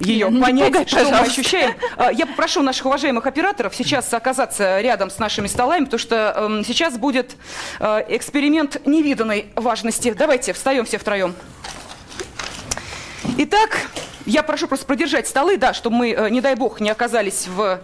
ее, 0.00 0.26
понять, 0.30 0.72
пугай, 0.72 0.86
что 0.86 0.96
пожалуйста. 0.96 1.22
мы 1.22 1.30
ощущаем. 1.30 1.74
А, 1.96 2.12
я 2.12 2.26
попрошу 2.26 2.62
наших 2.62 2.86
уважаемых 2.86 3.26
операторов 3.26 3.74
сейчас 3.74 4.12
оказаться 4.12 4.80
рядом 4.80 5.10
с 5.10 5.18
нашими 5.18 5.46
столами, 5.46 5.84
потому 5.84 5.98
что 5.98 6.34
э, 6.36 6.62
сейчас 6.66 6.98
будет 6.98 7.36
э, 7.80 8.04
эксперимент 8.08 8.86
невиданной 8.86 9.46
важности. 9.54 10.12
Давайте 10.12 10.52
встаем 10.52 10.84
все 10.84 10.98
втроем. 10.98 11.34
Итак, 13.38 13.88
я 14.26 14.42
прошу 14.42 14.66
просто 14.66 14.86
продержать 14.86 15.28
столы, 15.28 15.56
да, 15.56 15.72
чтобы 15.72 15.96
мы, 15.96 16.10
э, 16.10 16.30
не 16.30 16.40
дай 16.40 16.56
бог, 16.56 16.80
не 16.80 16.90
оказались 16.90 17.46
в 17.46 17.80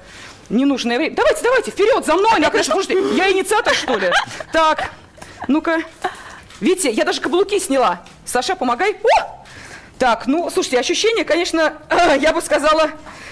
ненужное 0.49 0.99
время. 0.99 1.14
Давайте, 1.14 1.43
давайте, 1.43 1.70
вперед, 1.70 2.05
за 2.05 2.14
мной! 2.14 2.40
Я, 2.40 2.51
конечно, 2.51 2.74
слушайте, 2.74 3.01
я 3.16 3.30
инициатор, 3.30 3.74
что 3.74 3.97
ли? 3.97 4.11
Так, 4.53 4.90
ну-ка. 5.49 5.82
Видите, 6.61 6.90
я 6.90 7.05
даже 7.05 7.20
каблуки 7.20 7.59
сняла. 7.59 8.05
Саша, 8.24 8.55
помогай. 8.55 8.97
О! 9.03 9.45
Так, 9.99 10.26
ну, 10.26 10.51
слушайте, 10.51 10.78
ощущения, 10.78 11.24
конечно, 11.24 11.74
я 12.20 12.32
бы 12.32 12.40
сказала, 12.40 12.90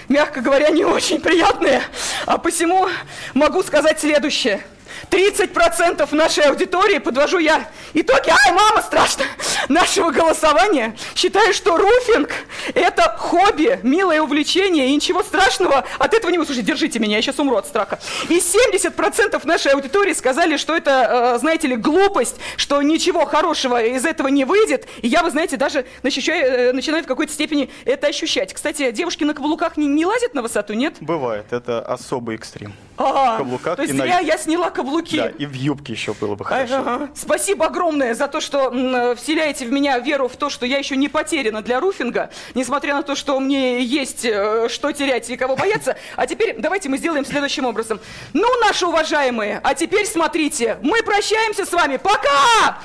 мягко 0.09 0.41
говоря, 0.41 0.69
не 0.69 0.83
очень 0.83 1.19
приятные. 1.19 1.81
А 2.25 2.37
посему 2.37 2.87
могу 3.33 3.63
сказать 3.63 3.99
следующее. 3.99 4.63
30% 5.09 6.15
нашей 6.15 6.43
аудитории, 6.45 6.99
подвожу 6.99 7.39
я 7.39 7.67
итоги, 7.93 8.29
ай, 8.29 8.53
мама, 8.53 8.81
страшно, 8.81 9.25
нашего 9.69 10.11
голосования, 10.11 10.95
считаю, 11.15 11.53
что 11.53 11.77
руфинг– 11.77 12.29
это 12.73 13.15
хобби, 13.17 13.79
милое 13.83 14.21
увлечение, 14.21 14.89
и 14.89 14.95
ничего 14.95 15.23
страшного 15.23 15.85
от 15.99 16.13
этого 16.13 16.31
не 16.31 16.37
будет. 16.37 16.47
Слушайте, 16.47 16.67
держите 16.67 16.99
меня, 16.99 17.17
я 17.17 17.21
сейчас 17.21 17.39
умру 17.39 17.57
от 17.57 17.67
страха. 17.67 17.99
И 18.29 18.39
70% 18.39 19.45
нашей 19.45 19.73
аудитории 19.73 20.13
сказали, 20.13 20.57
что 20.57 20.75
это, 20.75 21.35
э, 21.35 21.39
знаете 21.39 21.67
ли, 21.67 21.75
глупость, 21.75 22.37
что 22.57 22.81
ничего 22.81 23.25
хорошего 23.25 23.81
из 23.83 24.05
этого 24.05 24.27
не 24.27 24.45
выйдет. 24.45 24.87
И 25.01 25.07
я, 25.07 25.23
вы 25.23 25.31
знаете, 25.31 25.57
даже 25.57 25.85
начинаю, 26.03 26.45
э, 26.45 26.73
начинаю 26.73 27.03
в 27.03 27.07
какой-то 27.07 27.33
степени 27.33 27.69
это 27.85 28.07
ощущать. 28.07 28.53
Кстати, 28.53 28.91
девушки 28.91 29.23
на 29.23 29.33
каблуках 29.33 29.77
не, 29.77 29.87
не 29.87 30.05
лазят 30.05 30.33
на 30.33 30.41
высоту, 30.41 30.73
нет? 30.73 30.95
Бывает, 31.01 31.45
это 31.51 31.81
особый 31.81 32.35
экстрим. 32.35 32.73
А, 32.97 33.37
каблуках 33.37 33.75
то 33.77 33.81
есть 33.81 33.95
зря 33.95 34.19
на... 34.19 34.19
я 34.19 34.37
сняла 34.37 34.69
каблуки. 34.69 35.17
Да, 35.17 35.29
и 35.29 35.45
в 35.45 35.53
юбке 35.53 35.93
еще 35.93 36.13
было 36.13 36.35
бы 36.35 36.45
хорошо. 36.45 36.77
Ага. 36.77 37.09
Спасибо 37.15 37.65
огромное 37.65 37.80
за 38.13 38.27
то, 38.27 38.41
что 38.41 39.15
вселяете 39.15 39.65
в 39.65 39.71
меня 39.71 39.97
веру 39.99 40.27
в 40.27 40.35
то, 40.35 40.49
что 40.49 40.65
я 40.65 40.77
еще 40.77 40.95
не 40.95 41.09
потеряна 41.09 41.61
для 41.61 41.79
руфинга, 41.79 42.29
несмотря 42.53 42.95
на 42.95 43.03
то, 43.03 43.15
что 43.15 43.39
мне 43.39 43.81
есть 43.81 44.25
э, 44.25 44.67
что 44.69 44.91
терять 44.91 45.29
и 45.29 45.37
кого 45.37 45.55
бояться. 45.55 45.95
А 46.15 46.27
теперь 46.27 46.55
давайте 46.57 46.89
мы 46.89 46.97
сделаем 46.97 47.25
следующим 47.25 47.65
образом. 47.65 47.99
Ну, 48.33 48.47
наши 48.59 48.85
уважаемые, 48.85 49.59
а 49.63 49.73
теперь 49.73 50.05
смотрите, 50.05 50.77
мы 50.81 51.01
прощаемся 51.03 51.65
с 51.65 51.71
вами. 51.71 51.97
Пока! 51.97 52.77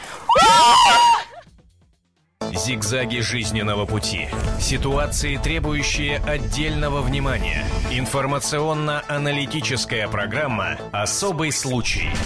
Зигзаги 2.53 3.21
жизненного 3.21 3.87
пути. 3.87 4.29
Ситуации, 4.61 5.37
требующие 5.37 6.19
отдельного 6.19 7.01
внимания. 7.03 7.65
Информационно-аналитическая 7.91 10.09
программа 10.09 10.79
«Особый 10.93 11.53
случай». 11.53 12.09